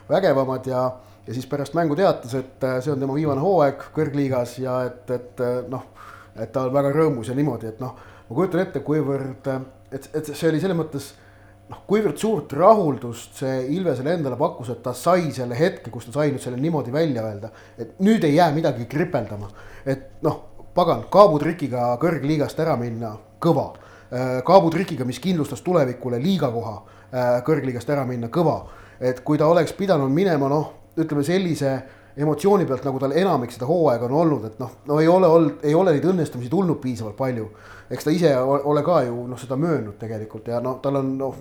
[0.09, 0.83] vägevamad ja,
[1.27, 5.05] ja siis pärast mängu teatas, et äh, see on tema viimane hooaeg kõrgliigas ja et,
[5.11, 5.85] et äh, noh,
[6.37, 7.95] et ta on väga rõõmus ja niimoodi, et noh,
[8.27, 9.49] ma kujutan ette, kuivõrd,
[9.91, 11.11] et, et see oli selles mõttes
[11.71, 16.19] noh, kuivõrd suurt rahuldust see Ilvesele endale pakkus, et ta sai selle hetke, kus ta
[16.19, 19.49] sai nüüd selle niimoodi välja öelda, et nüüd ei jää midagi kripeldama,
[19.85, 20.41] et noh,
[20.77, 23.71] pagan, kaabutrikiga kõrgliigast ära minna, kõva.
[24.47, 28.61] kaabutrikiga, mis kindlustas tulevikule liigakoha äh, kõrgliigast ära minna, kõva.
[28.99, 31.71] et kui ta oleks pidanud minema noh, ütleme sellise
[32.17, 35.65] emotsiooni pealt, nagu tal enamik seda hooaega on olnud, et noh, no ei ole olnud,
[35.67, 37.49] ei ole neid õnnestumisi tulnud piisavalt palju.
[37.89, 41.35] eks ta ise ole ka ju noh, seda möönnud tegelikult ja noh, tal on noh.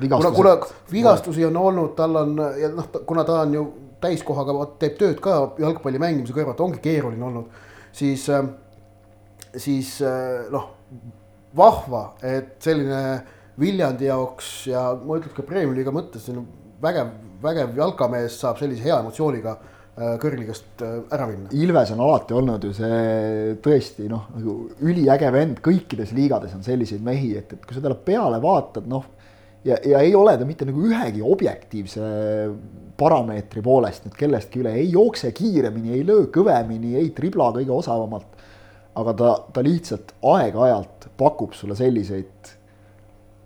[0.00, 0.54] kuna, kuna
[0.90, 3.66] vigastusi on olnud, tal on ja noh, kuna ta on ju
[4.00, 8.26] täiskohaga teeb tööd ka jalgpalli mängimise kõrvalt, ongi keeruline olnud, siis,
[9.56, 10.70] siis äh, noh,
[11.56, 13.04] vahva, et selline
[13.60, 16.26] Viljandi jaoks ja ma ütleks ka Premiumi liiga mõttes
[16.82, 17.12] vägev,
[17.44, 21.50] vägev jalkamees saab sellise hea emotsiooniga äh, kõrgligast äh, ära minna.
[21.56, 27.04] Ilves on alati olnud ju see tõesti noh, nagu üliäge vend, kõikides liigades on selliseid
[27.04, 29.10] mehi, et, et kui sa talle peale vaatad, noh
[29.64, 32.08] ja, ja ei ole ta mitte nagu ühegi objektiivse
[32.98, 38.30] parameetri poolest nüüd kellestki üle, ei jookse kiiremini, ei löö kõvemini, ei tribla kõige osavamalt.
[38.94, 42.53] aga ta, ta lihtsalt aeg-ajalt pakub sulle selliseid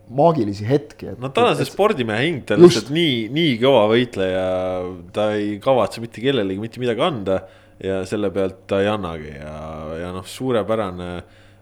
[0.09, 1.13] maagilisi hetki.
[1.21, 4.47] no tal on see spordimehe hing, ta on lihtsalt nii, nii kõva võitleja,
[5.15, 7.43] ta ei kavatse mitte kellelegi mitte midagi anda
[7.83, 9.59] ja selle pealt ta ei annagi ja,
[10.03, 11.11] ja noh, suurepärane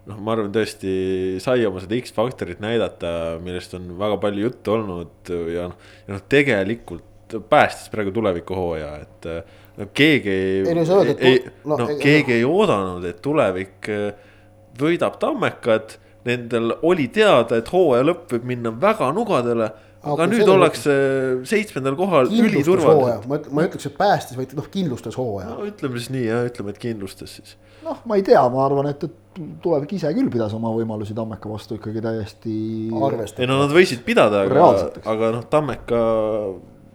[0.07, 3.11] noh, ma arvan, tõesti sai oma seda X-faktorit näidata,
[3.43, 9.25] millest on väga palju juttu olnud ja noh, ja noh, tegelikult päästis praegu tulevikuhooaja, et
[9.77, 13.91] no keegi ei, ei, no, ei, no, no keegi ei oodanud, et tulevik
[14.79, 15.97] võidab Tammekad.
[16.27, 19.71] Nendel oli teada, et hooaja lõpp võib minna väga nugadele
[20.07, 20.95] aga, aga nüüd ollakse
[21.47, 23.27] seitsmendal kohal üliturvaliselt.
[23.29, 25.55] ma, ma ei ütleks, et päästis, vaid noh, kindlustas hooaja.
[25.55, 27.55] no ütleme siis nii jah, ütleme, et kindlustas siis.
[27.85, 31.51] noh, ma ei tea, ma arvan, et, et tulevik ise küll pidas oma võimalusi Tammeka
[31.51, 32.55] vastu ikkagi täiesti.
[32.91, 34.71] ei no nad võisid pidada, aga,
[35.13, 36.01] aga noh, Tammeka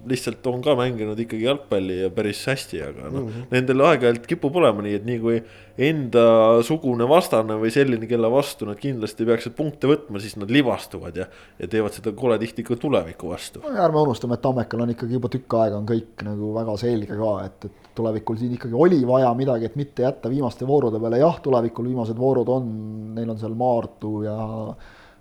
[0.09, 4.26] lihtsalt on ka mänginud ikkagi jalgpalli ja päris hästi, aga noh mm -hmm., nendel aeg-ajalt
[4.26, 5.36] kipub olema nii, et nii kui
[5.78, 11.26] endasugune vastane või selline, kelle vastu nad kindlasti peaksid punkte võtma, siis nad libastuvad ja.
[11.59, 13.62] ja teevad seda kole tihti ka tuleviku vastu.
[13.72, 17.34] ärme unustame, et Tammekal on ikkagi juba tükk aega on kõik nagu väga selge ka,
[17.46, 21.38] et, et tulevikul siin ikkagi oli vaja midagi, et mitte jätta viimaste voorude peale, jah,
[21.44, 22.74] tulevikul viimased voorud on,
[23.14, 24.36] neil on seal Maardu ja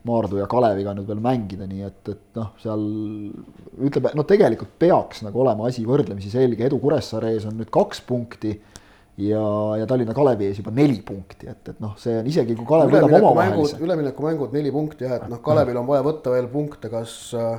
[0.07, 2.85] Maardu ja Kaleviga nüüd veel mängida, nii et, et noh, seal
[3.85, 8.01] ütleme, no tegelikult peaks nagu olema asi võrdlemisi selge, edu Kuressaare ees on nüüd kaks
[8.07, 8.55] punkti
[9.21, 9.43] ja,
[9.77, 12.95] ja Tallinna Kalevi ees juba neli punkti, et, et noh, see on isegi kui Kalev
[12.95, 13.77] võidab omavahelise.
[13.85, 17.53] üleminekumängud neli punkti jah, et noh, Kalevil on vaja võtta veel punkte, kas äh,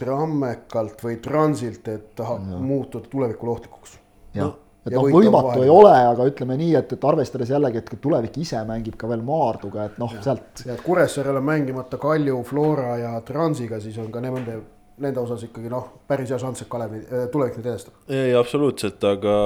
[0.00, 3.98] Trammekalt või Transilt, et tahab muutuda tulevikul ohtlikuks.
[4.32, 7.94] jah no et noh, võimatu ei ole, aga ütleme nii, et, et arvestades jällegi, et
[8.00, 10.64] tulevik ise mängib ka veel Maarduga, et noh, sealt.
[10.66, 14.56] ja et Kuressaarel on mängimata Kalju, Flora ja Transiga, siis on ka nende,
[15.04, 17.98] nende osas ikkagi noh, päris hea šanss, et Kalevi äh, tulevik nüüd edestab.
[18.08, 19.36] ei, absoluutselt, aga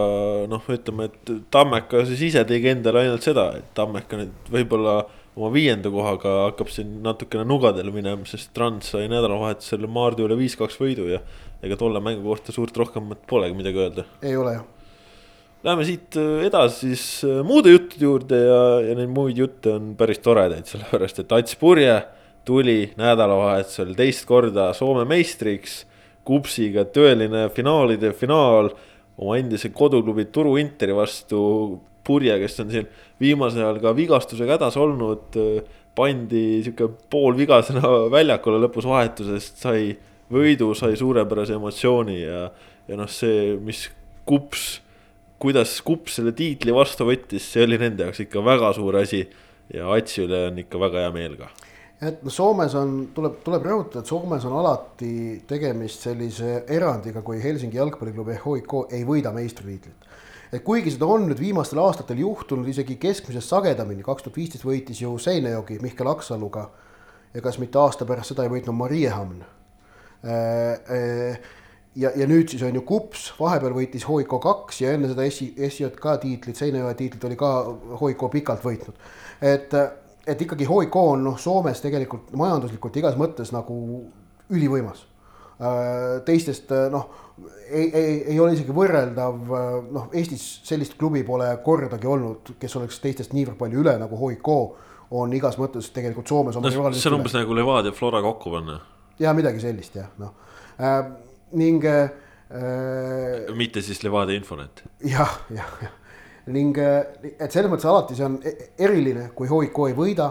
[0.50, 5.00] noh, ütleme, et Tammeka siis ise tegi endale ainult seda, et Tammeka nüüd võib-olla
[5.34, 10.78] oma viienda kohaga hakkab siin natukene nugadele minema, sest Trans sai nädalavahetusel Maardu üle viis-kaks
[10.78, 11.18] võidu ja
[11.64, 14.06] ega tolle mängu kohta suurt rohkemat polegi midagi öelda.
[14.22, 14.70] ei ole jah
[15.64, 19.94] Läheme siit äh, edasi siis äh, muude juttude juurde ja, ja neid muid jutte on
[19.96, 21.94] päris toredaid, sellepärast et Ats Purje
[22.44, 25.86] tuli nädalavahetusel teist korda Soome meistriks.
[26.24, 28.70] Kupsiga tõeline finaalide finaal
[29.16, 31.40] oma endise koduklubi Turu Interi vastu.
[32.04, 32.88] Purje, kes on siin
[33.20, 37.88] viimasel ajal ka vigastusega hädas olnud, äh, pandi sihuke poolvigasena
[38.18, 39.94] väljakule lõpus vahetusest, sai
[40.28, 42.50] võidu, sai suurepärase emotsiooni ja,
[42.84, 43.86] ja noh, see, mis
[44.28, 44.83] Kups
[45.38, 49.24] kuidas Kups selle tiitli vastu võttis, see oli nende jaoks ikka väga suur asi.
[49.72, 51.48] ja Atsi üle on ikka väga hea meel ka.
[52.04, 57.80] et Soomes on, tuleb, tuleb rõhutada, et Soomes on alati tegemist sellise erandiga, kui Helsingi
[57.80, 60.08] jalgpalliklubi HIK ei võida meistritiitlit.
[60.52, 65.02] et kuigi seda on nüüd viimastel aastatel juhtunud isegi keskmisest sagedamini, kaks tuhat viisteist võitis
[65.02, 66.70] ju Seinejogi Mihkel Aksaluga
[67.34, 71.38] ja kas mitte aasta pärast seda ei võitnud Marie Hamn äh, äh,
[71.96, 75.52] ja, ja nüüd siis on ju Kups, vahepeal võitis Hoiko kaks ja enne seda SI,
[75.68, 77.50] SJK tiitlit, Seinäjoe tiitlit oli ka
[78.00, 79.00] Hoiko pikalt võitnud.
[79.42, 79.74] et,
[80.26, 83.76] et ikkagi Hoiko on noh, Soomes tegelikult majanduslikult igas mõttes nagu
[84.52, 85.06] ülivõimas.
[86.26, 87.04] Teistest noh,
[87.70, 89.52] ei, ei, ei ole isegi võrreldav,
[89.94, 94.58] noh, Eestis sellist klubi pole kordagi olnud, kes oleks teistest niivõrd palju üle nagu Hoiko
[95.14, 98.80] on igas mõttes tegelikult Soomes no, see on umbes nagu Levadia Flora kokku panna.
[99.22, 100.34] ja midagi sellist jah, noh
[101.58, 103.50] ning äh,.
[103.56, 105.24] mitte siis Levadia Infonet ja,.
[105.24, 106.00] jah, jah, jah
[106.52, 110.26] ning et selles mõttes alati see on e-, eriline, kui HIK ei võida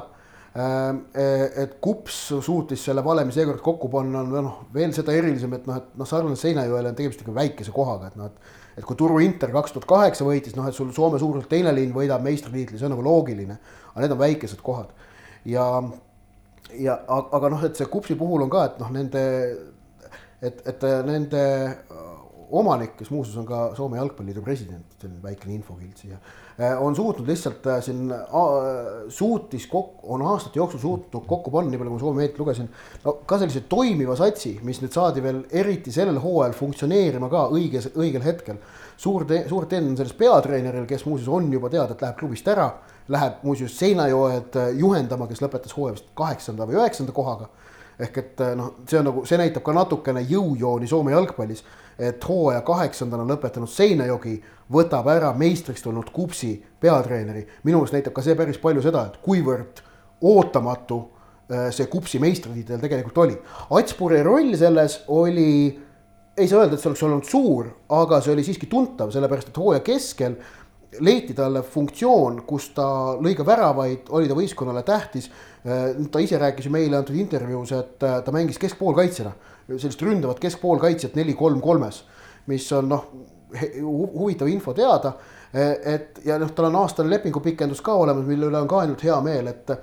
[0.53, 1.25] ähm, e,
[1.63, 5.79] et Kups suutis selle valemi seekord kokku panna, on noh, veel seda erilisem, et noh,
[5.81, 8.53] et noh, sarnane Seinäjoele on tegemist ikka väikese kohaga, et noh, et.
[8.77, 11.93] et kui Turu Inter kaks tuhat kaheksa võitis, noh, et sul Soome suuruselt teine linn
[11.97, 13.57] võidab meistritiitli, see on nagu loogiline.
[13.93, 14.93] aga need on väikesed kohad
[15.45, 15.65] ja,
[16.77, 19.23] ja aga noh, et see Kupsi puhul on ka, et noh, nende
[20.43, 22.09] et, et äh, nende äh,
[22.53, 26.19] omanik, kes muuseas on ka Soome Jalgpalliliidu president, selline väikene infokild siia,
[26.59, 28.11] äh, on suutnud lihtsalt siin,
[29.13, 32.69] suutis kokku, on aastate jooksul suutnud kokku panna, nii palju kui ma Soome meediat lugesin,
[33.05, 37.93] no ka sellise toimiva satsi, mis nüüd saadi veel eriti sellel hooajal funktsioneerima ka õiges,
[37.95, 38.61] õigel hetkel.
[38.97, 42.69] suur, suur teen on selles peatreeneril, kes muuseas on juba teada, et läheb klubist ära,
[43.11, 47.49] läheb muuseas Seinajoed juhendama, kes lõpetas hooaja vist kaheksanda või üheksanda kohaga
[47.99, 51.63] ehk et noh, see on nagu, see näitab ka natukene jõujooni Soome jalgpallis,
[51.99, 54.37] et hooaja kaheksandana lõpetanud Seinajogi
[54.73, 57.45] võtab ära meistriks tulnud Kupsi peatreeneri.
[57.63, 59.83] minu meelest näitab ka see päris palju seda, et kuivõrd
[60.21, 60.99] ootamatu
[61.51, 63.37] äh, see Kupsi meistritiitel tegelikult oli.
[63.77, 65.79] Atspuri roll selles oli,
[66.37, 69.61] ei saa öelda, et see oleks olnud suur, aga see oli siiski tuntav, sellepärast et
[69.61, 70.39] hooaja keskel
[70.99, 72.85] leiti talle funktsioon, kus ta
[73.21, 75.29] lõi ka väravaid, oli ta võistkonnale tähtis.
[75.63, 79.33] Äh, ta ise rääkis ju meile antud intervjuus, et äh, ta mängis keskpoolkaitsjana,
[79.75, 82.03] sellist ründavat keskpoolkaitsjat neli-kolm-kolmes,
[82.51, 83.07] mis on noh,
[83.53, 85.13] huvitav info teada.
[85.53, 89.19] Et ja noh, tal on aastane lepingupikendus ka olemas, mille üle on ka ainult hea
[89.21, 89.75] meel, et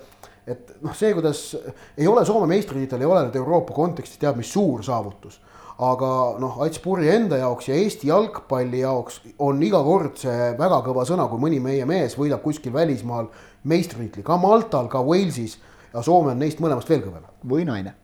[0.50, 1.52] et noh, see, kuidas
[1.94, 5.36] ei ole Soome meistritiitel, ei ole nüüd Euroopa kontekstis teab mis suur saavutus
[5.80, 6.10] aga
[6.40, 11.06] noh, Ats Purje enda jaoks ja Eesti jalgpalli jaoks on iga kord see väga kõva
[11.08, 13.30] sõna, kui mõni meie mees võidab kuskil välismaal
[13.70, 15.56] meistritiitli, ka Maltal, ka Walesis
[15.94, 17.24] ja Soome on neist mõlemast veel kõvem.
[17.48, 17.94] või naine.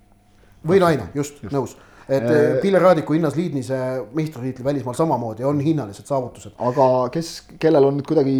[0.66, 1.76] või naine, just, just., nõus
[2.08, 3.76] et äh, Pille Raadiku hinnas Liidnise
[4.14, 6.52] meistritiitli välismaal samamoodi on hinnalised saavutused.
[6.58, 8.36] aga kes, kellel on nüüd kuidagi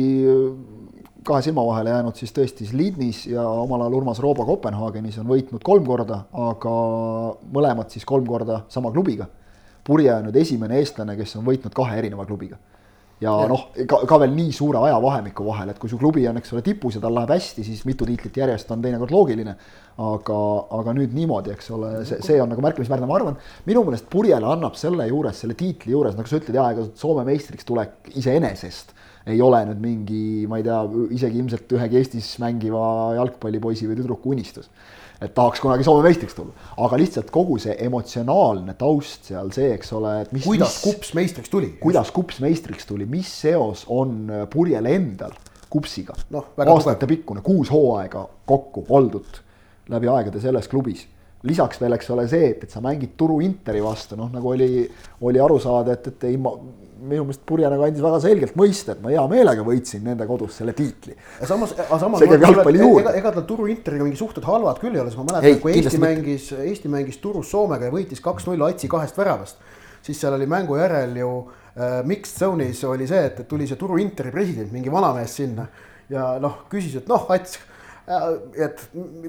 [1.26, 5.64] kahe silma vahele jäänud, siis tõesti Slidnis ja omal ajal Urmas Rooba Kopenhaagenis on võitnud
[5.66, 6.76] kolm korda, aga
[7.52, 9.28] mõlemad siis kolm korda sama klubiga.
[9.86, 12.58] Purje on nüüd esimene eestlane, kes on võitnud kahe erineva klubiga.
[13.20, 13.46] ja, ja.
[13.48, 16.62] noh, ka, ka veel nii suure ajavahemiku vahel, et kui su klubi on, eks ole,
[16.66, 19.56] tipus ja tal läheb hästi, siis mitu tiitlit järjest on teinekord loogiline.
[19.96, 20.38] aga,
[20.76, 24.46] aga nüüd niimoodi, eks ole, see, see on nagu märkimisväärne, ma arvan, minu meelest Purjele
[24.52, 28.92] annab selle juures, selle tiitli juures, nagu sa ütled, jaa, ega Soome meistriks tulek iseenesest
[29.26, 30.82] ei ole nüüd mingi, ma ei tea,
[31.16, 34.70] isegi ilmselt ühegi Eestis mängiva jalgpallipoisi või tüdruku unistus.
[35.16, 36.52] et tahaks kunagi Soome meistriks tulla,
[36.84, 40.44] aga lihtsalt kogu see emotsionaalne taust seal, see, eks ole, et mis.
[40.44, 41.70] kuidas mis, Kups meistriks tuli?
[41.80, 45.32] kuidas Kups meistriks tuli, mis seos on Purjel endal
[45.72, 46.44] Kupsiga no,?
[46.60, 49.40] aastatepikkune, kuus hooaega kokku oldud
[49.88, 51.06] läbi aegade selles klubis
[51.46, 54.86] lisaks veel, eks ole, see, et, et sa mängid Turu Interi vastu, noh nagu oli,
[55.26, 56.38] oli aru saada, et, et ei,
[57.06, 60.58] minu meelest Purje nagu andis väga selgelt mõista, et ma hea meelega võitsin nende kodus
[60.60, 61.16] selle tiitli.
[61.48, 63.04] samas, samas see käib jalgpalli juurde.
[63.04, 65.76] ega, ega tal Turu Interiga mingi suhted halvad küll ei ole, sest ma mäletan, kui
[65.76, 69.62] Eesti mängis, Eesti mängis Turus Soomega ja võitis kaks-null Atsi kahest väravast,
[70.06, 73.78] siis seal oli mängu järel ju äh, mixed zone'is oli see, et, et tuli see
[73.80, 75.68] Turu Interi president, mingi vanamees sinna
[76.12, 77.58] ja noh, küsis, et noh, Ats
[78.06, 78.82] et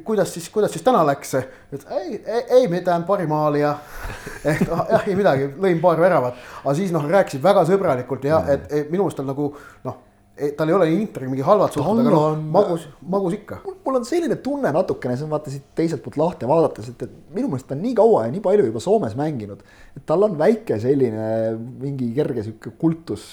[0.05, 1.35] kuidas siis, kuidas siis täna läks?
[1.73, 3.75] ütles ei, ei, ei mitään parim maali ja
[4.51, 8.43] et ah, jah, ei midagi, lõin paar väravat, aga siis noh, rääkisid väga sõbralikult ja
[8.53, 9.49] et, et minu meelest on nagu
[9.87, 10.03] noh
[10.57, 13.57] tal ei ole Interiga mingi halvad suhted, aga noh, magus, magus ikka.
[13.65, 17.33] mul on selline tunne natukene, see on vaata siit teiselt poolt lahti vaadates, et, et
[17.33, 19.63] minu meelest ta on nii kaua ja nii palju juba Soomes mänginud,
[19.97, 23.25] et tal on väike selline mingi kerge sihuke kultus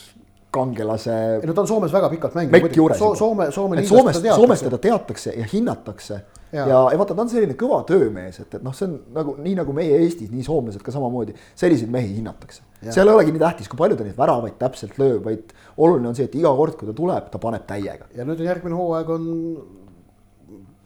[0.54, 1.16] kangelase.
[1.40, 2.94] ei no ta on Soomes väga pikalt mänginud.
[2.98, 4.40] So, Soome, Soome liigas Soomes, teda teatakse.
[4.40, 6.20] Soomes teda teatakse ja hinnatakse.
[6.52, 9.36] ja, ja, ja vaata, ta on selline kõva töömees, et, et noh, see on nagu
[9.42, 12.62] nii nagu meie Eestis, nii soomlased ka samamoodi, selliseid mehi hinnatakse.
[12.84, 16.18] seal ei olegi nii tähtis, kui palju ta neid väravaid täpselt lööb, vaid oluline on
[16.18, 18.06] see, et iga kord, kui ta tuleb, ta paneb täiega.
[18.14, 19.26] ja nüüd on järgmine hooaeg on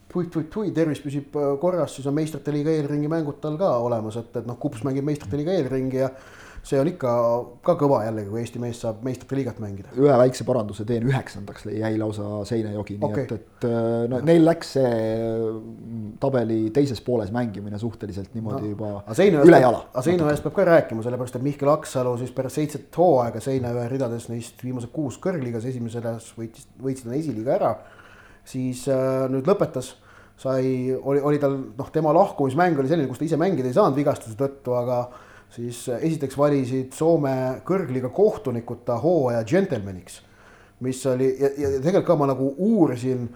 [0.08, 4.30] tui-tui-tui, tervis püsib äh, korras, siis on meistrite liiga eelringi mängud tal ka olemas, et,
[4.40, 6.08] et noh, Kups mängib meistrite liiga eelringi ja
[6.66, 7.12] see on ikka
[7.64, 9.92] ka kõva jällegi, kui Eesti mees saab meistrite liigat mängida.
[9.96, 13.66] ühe väikse paranduse teen, üheksandaks jäi lausa Seinajogi okay., nii et, et
[14.12, 18.90] no, neil läks see mm, tabeli teises pooles mängimine suhteliselt niimoodi no, juba
[19.44, 19.84] üle jala.
[19.92, 24.28] aga Seinajoest peab ka rääkima, sellepärast et Mihkel Aksalu siis pärast seitset hooaega Seinajoe ridades
[24.32, 27.72] neist viimased kuus kõrgliigas esimeses võitis, võitsid nad esiliiga ära,
[28.48, 29.94] siis äh, nüüd lõpetas
[30.38, 33.96] sai, oli, oli tal noh, tema lahkumismäng oli selline, kus ta ise mängida ei saanud
[33.98, 35.00] vigastuse tõttu, aga
[35.50, 40.22] siis äh, esiteks valisid Soome kõrgliiga kohtunikud ta hooaja džentelmeniks.
[40.80, 43.28] mis oli ja, ja tegelikult ka ma nagu uurisin,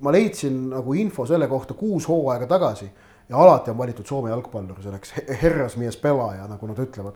[0.00, 2.90] ma leidsin nagu info selle kohta kuus hooaega tagasi
[3.28, 7.14] ja alati on valitud Soome jalgpallur selleks herrasmees pelaja, nagu nad ütlevad.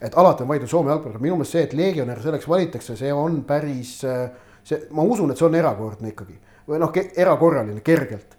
[0.00, 3.42] et alati on valitud Soome jalgpallur, minu meelest see, et legionär selleks valitakse, see on
[3.44, 4.30] päris, äh,
[4.64, 6.38] see, ma usun, et see on erakordne ikkagi
[6.68, 8.36] või noh, erakorraline kergelt.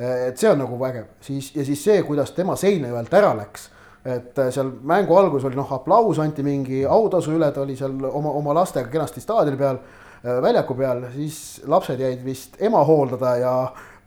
[0.00, 3.70] Äh, et see on nagu vägev, siis ja siis see, kuidas tema Seinajõelt ära läks
[4.06, 7.94] et äh, seal mängu algus oli noh, aplaus anti mingi autasu üle, ta oli seal
[8.06, 9.80] oma, oma lastega kenasti staadioni peal,
[10.22, 13.54] äh, väljaku peal, siis lapsed jäid vist ema hooldada ja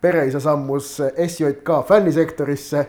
[0.02, 0.95] pereisa sammus
[1.28, 2.86] SJK fännisektorisse,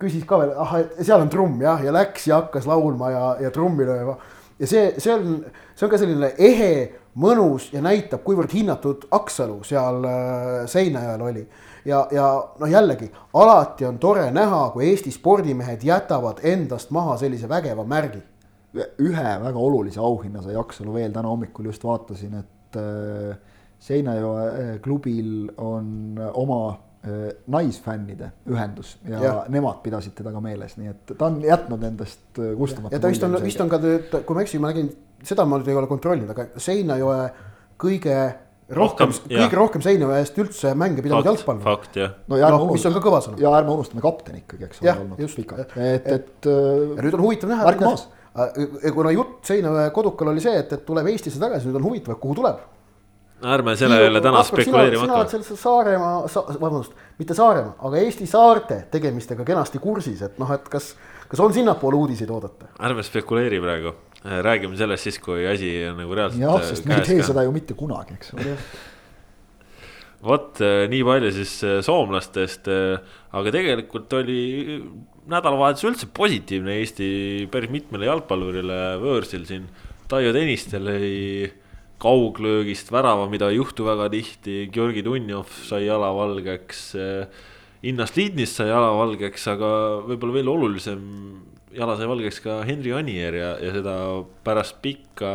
[0.00, 3.26] küsis ka veel, ah, et seal on trumm jah, ja läks ja hakkas laulma ja,
[3.44, 4.16] ja trummi lööma.
[4.58, 5.36] ja see, see on,
[5.74, 6.74] see on ka selline ehe,
[7.20, 11.44] mõnus ja näitab, kuivõrd hinnatud Aksalu seal äh, Seinajal oli
[11.84, 12.28] ja, ja
[12.58, 18.22] noh, jällegi alati on tore näha, kui Eesti spordimehed jätavad endast maha sellise vägeva märgi.
[18.74, 23.36] ühe väga olulise auhinna sai Aksalu veel täna hommikul just vaatasin, et äh,
[23.78, 26.58] Seinajoe äh, klubil on oma
[27.04, 31.84] äh, naisfännide ühendus ja, ja nemad pidasid teda ka meeles, nii et ta on jätnud
[31.86, 34.72] endast äh, kustumata ja ta vist on, vist on ka kui ma ei eksi, ma
[34.72, 34.90] nägin,
[35.22, 37.28] seda ma nüüd ei ole kontrollinud, aga Seinajoe
[37.84, 38.16] kõige
[38.72, 41.64] rohkem, kõige rohkem Seinajoe eest üldse mänge pidanud fakt, jalgpallur.
[41.64, 42.12] fakt jah.
[42.30, 43.40] no ja ärme mis on ka kõva sõna.
[43.42, 45.40] ja ärme unustame kapten ikkagi, eks ole, olnud just.
[45.40, 48.06] pikalt, et, et äh, ja nüüd on huvitav näha, Märk maas.
[48.96, 52.22] kuna jutt Seinajoe kodukal oli see, et, et tuleb Eestisse tagasi, nüüd on huvitav, et
[52.24, 52.62] kuhu tuleb
[53.44, 55.42] ärme selle üle täna spekuleerima sina oled hakka.
[55.42, 60.68] selle Saaremaa sa,, vabandust, mitte Saaremaa, aga Eesti saarte tegemistega kenasti kursis, et noh, et
[60.72, 60.94] kas,
[61.28, 62.70] kas on sinnapoole uudiseid oodata?
[62.80, 63.94] ärme spekuleeri praegu,
[64.24, 67.28] räägime sellest siis, kui asi on nagu reaalselt jah, äh, sest me ei tee ka.
[67.28, 68.54] seda ju mitte kunagi, eks ole.
[70.24, 72.70] vot äh, nii palju siis äh, soomlastest,
[73.36, 74.38] aga tegelikult oli
[75.28, 77.08] nädalavahetus üldse positiivne Eesti
[77.52, 79.68] päris mitmele jalgpallurile võõrsil siin.
[80.08, 81.48] Taio Tõniste lõi
[82.00, 86.90] kauglöögist värava, mida ei juhtu väga tihti, Georgi Dunjov sai jala valgeks.
[87.88, 89.70] Innas Liidnist sai jala valgeks, aga
[90.04, 91.00] võib-olla veel olulisem,
[91.76, 93.98] jala sai valgeks ka Henri Anier ja, ja seda
[94.46, 95.34] pärast pikka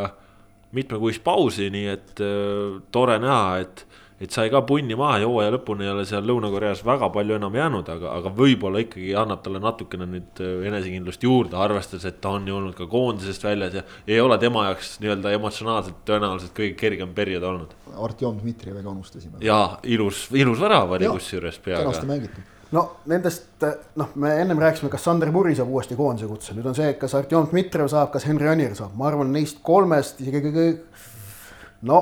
[0.76, 3.84] mitmekuist pausi, nii et äh, tore näha, et,
[4.22, 7.56] et sai ka punni maha ja hooaja lõpuni ei ole seal Lõuna-Koreas väga palju enam
[7.58, 12.36] jäänud, aga, aga võib-olla ikkagi annab talle natukene nüüd äh, enesekindlust juurde, arvestades, et ta
[12.38, 16.78] on ju olnud ka koondisest väljas ja ei ole tema jaoks nii-öelda emotsionaalselt tõenäoliselt kõige
[16.78, 17.76] kergem periood olnud.
[17.98, 19.42] Artjom Dmitrijeviga unustasime.
[19.46, 22.14] ja ilus, ilus värav oli Jaa, kusjuures kenasti peaga.
[22.14, 22.56] mängitud.
[22.76, 23.66] No nendest
[23.98, 27.16] noh, me ennem rääkisime, kas Sander Puri saab uuesti koondise kutse, nüüd on see, kas
[27.18, 30.66] Artjom Dmitrijev saab, kas Henri Anier saab, ma arvan, neist kolmest isegi kõige
[31.90, 32.02] no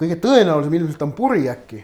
[0.00, 1.82] kõige tõenäolisem ilmselt on Puri äkki,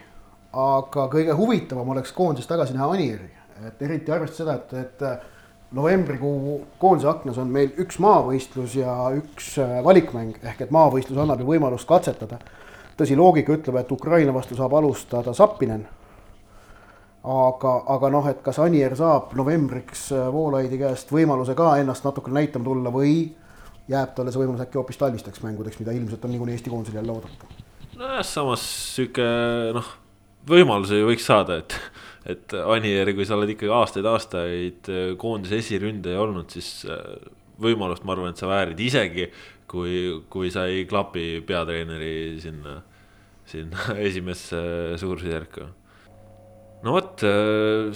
[0.53, 3.29] aga kõige huvitavam oleks koondises tagasi näha Anieri,
[3.67, 9.51] et eriti arvestades seda, et, et novembrikuu koondise aknas on meil üks maavõistlus ja üks
[9.61, 10.39] äh, valikmäng.
[10.41, 12.39] Ehk et maavõistlus annab ju võimalust katsetada.
[12.97, 15.85] tõsi, loogika ütleb, et Ukraina vastu saab alustada Zappinen
[17.23, 22.39] aga, aga noh, et kas Anier saab novembriks äh, Voolaidi käest võimaluse ka ennast natukene
[22.39, 23.15] näitama tulla või
[23.91, 27.15] jääb talle see võimalus äkki hoopis talvisteks mängudeks, mida ilmselt on niikuinii Eesti koondisel jälle
[27.15, 27.49] oodata.
[27.97, 28.63] nojah, samas
[28.95, 29.25] sihuke
[29.75, 29.89] noh,
[30.47, 31.75] võimaluse ju võiks saada, et,
[32.35, 37.01] et Anier, kui sa oled ikkagi aastaid-aastaid koondise esiründaja olnud, siis äh,
[37.59, 39.27] võimalust, ma arvan, et sa väärid isegi
[39.69, 42.79] kui, kui sa ei klapi peatreeneri sinna,
[43.49, 44.61] sinna esimesse
[45.01, 45.67] suurusjärku
[46.85, 47.23] no vot,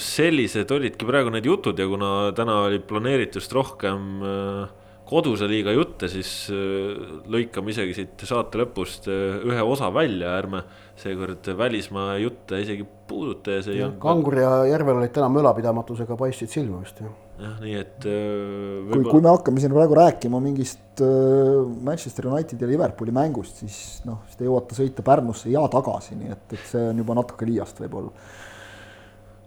[0.04, 4.72] sellised olidki praegu need jutud ja kuna täna oli planeeritust rohkem äh,
[5.08, 6.94] koduse liiga jutte, siis äh,
[7.32, 10.64] lõikame isegi siit saate lõpust äh, ühe osa välja, ärme
[11.00, 14.00] seekord välismaa jutte isegi puuduta ja see ei olnud.
[14.04, 17.12] Kangur ja Järvel olid täna mölapidamatusega paistsid silma vist jah.
[17.42, 21.60] jah, nii et äh, kui, kui me hakkame siin praegu rääkima mingist äh,
[21.90, 23.78] Manchester Unitedi ja Liverpooli mängust, siis
[24.08, 27.50] noh, siis te jõuate sõita Pärnusse ja tagasi, nii et, et see on juba natuke
[27.50, 28.16] liiast võib-olla.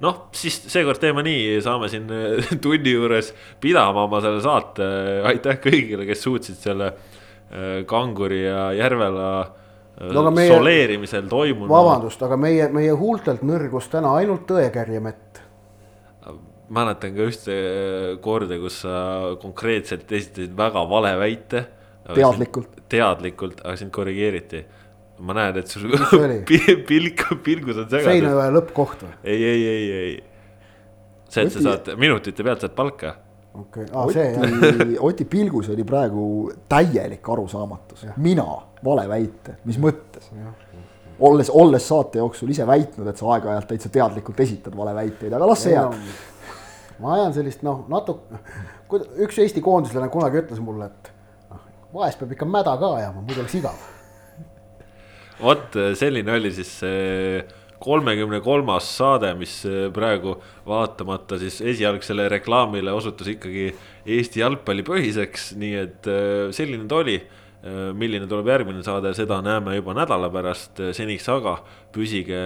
[0.04, 4.88] noh, siis seekord teeme nii, saame siin äh, tunni juures pidama oma selle saate.
[5.32, 9.54] aitäh kõigile, kes suutsid selle äh, Kanguri ja Järvela äh,
[10.12, 11.72] No meie- soleerimisel toimunud.
[11.72, 15.40] vabandust, aga meie, meie huultelt nõrgus täna ainult tõekärjemett.
[16.68, 17.56] mäletan ka ühte
[18.20, 21.66] korda, kus sa konkreetselt esitasid väga vale väite.
[22.14, 22.82] Teadlikult.
[22.88, 24.64] teadlikult, aga sind korrigeeriti.
[25.18, 25.92] Ma näen, et sul
[26.88, 28.08] pilk, pilgus on segadus.
[28.10, 29.14] Seinajoe lõppkoht või?
[29.24, 30.16] ei, ei, ei, ei.
[31.28, 33.14] see, et sa Oti- saad minutite pealt saad palka.
[33.56, 34.94] okei, aa see jah.
[35.08, 36.26] Oti, pilgus oli praegu
[36.68, 38.46] täielik arusaamatus, mina
[38.84, 40.30] vale väite, mis mõttes?
[41.20, 45.62] olles, olles saate jooksul ise väitnud, et sa aeg-ajalt täitsa teadlikult esitad valeväiteid, aga las
[45.64, 45.96] see jääb.
[47.00, 48.40] ma ajan sellist noh, natuke,
[49.24, 51.12] üks Eesti koondislane kunagi ütles mulle, et
[51.52, 51.62] noh,
[51.94, 53.80] vahest peab ikka mäda ka ajama, muidu oleks igav.
[55.40, 57.40] Vot selline oli siis see
[57.82, 59.58] kolmekümne kolmas saade, mis
[59.94, 63.68] praegu vaatamata siis esialgsele reklaamile osutus ikkagi
[64.16, 66.08] Eesti jalgpalli põhiseks, nii et
[66.56, 67.18] selline ta oli.
[67.96, 71.56] Milline tuleb järgmine saade, seda näeme juba nädala pärast, seniks aga
[71.94, 72.38] püsige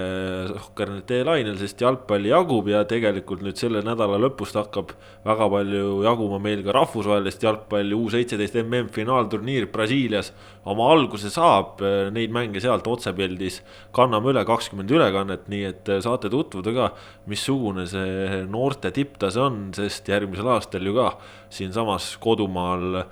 [0.50, 4.94] Sohkernet lainel, sest jalgpalli jagub ja tegelikult nüüd selle nädala lõpust hakkab
[5.26, 10.32] väga palju jaguma meil ka rahvusvahelist jalgpalli, U seitseteist mm finaalturniir Brasiilias
[10.68, 11.82] oma alguse saab,
[12.14, 13.60] neid mänge sealt otsepildis
[13.96, 16.92] kanname üle kakskümmend ülekannet, nii et saate tutvuda ka,
[17.30, 21.10] missugune see noorte tipptase on, sest järgmisel aastal ju ka
[21.52, 23.02] siinsamas kodumaal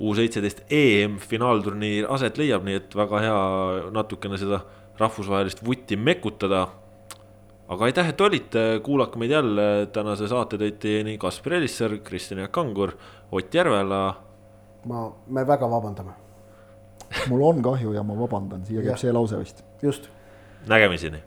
[0.00, 3.38] U seitseteist EM finaalturniir aset leiab, nii et väga hea
[3.94, 4.60] natukene seda
[4.98, 6.68] rahvusvahelist vutti mekutada.
[7.68, 12.54] Aga aitäh, et olite, kuulake meid jälle, tänase saate tõid teieni Kaspar Elisser, Kristjan Jaak
[12.54, 12.94] Kangur,
[13.32, 14.14] Ott Järvela.
[14.88, 16.14] ma, me väga vabandame,
[17.28, 19.64] mul on kahju ja ma vabandan, siia käib see lause vist.
[19.82, 20.08] Just.
[20.68, 21.20] Nägemiseni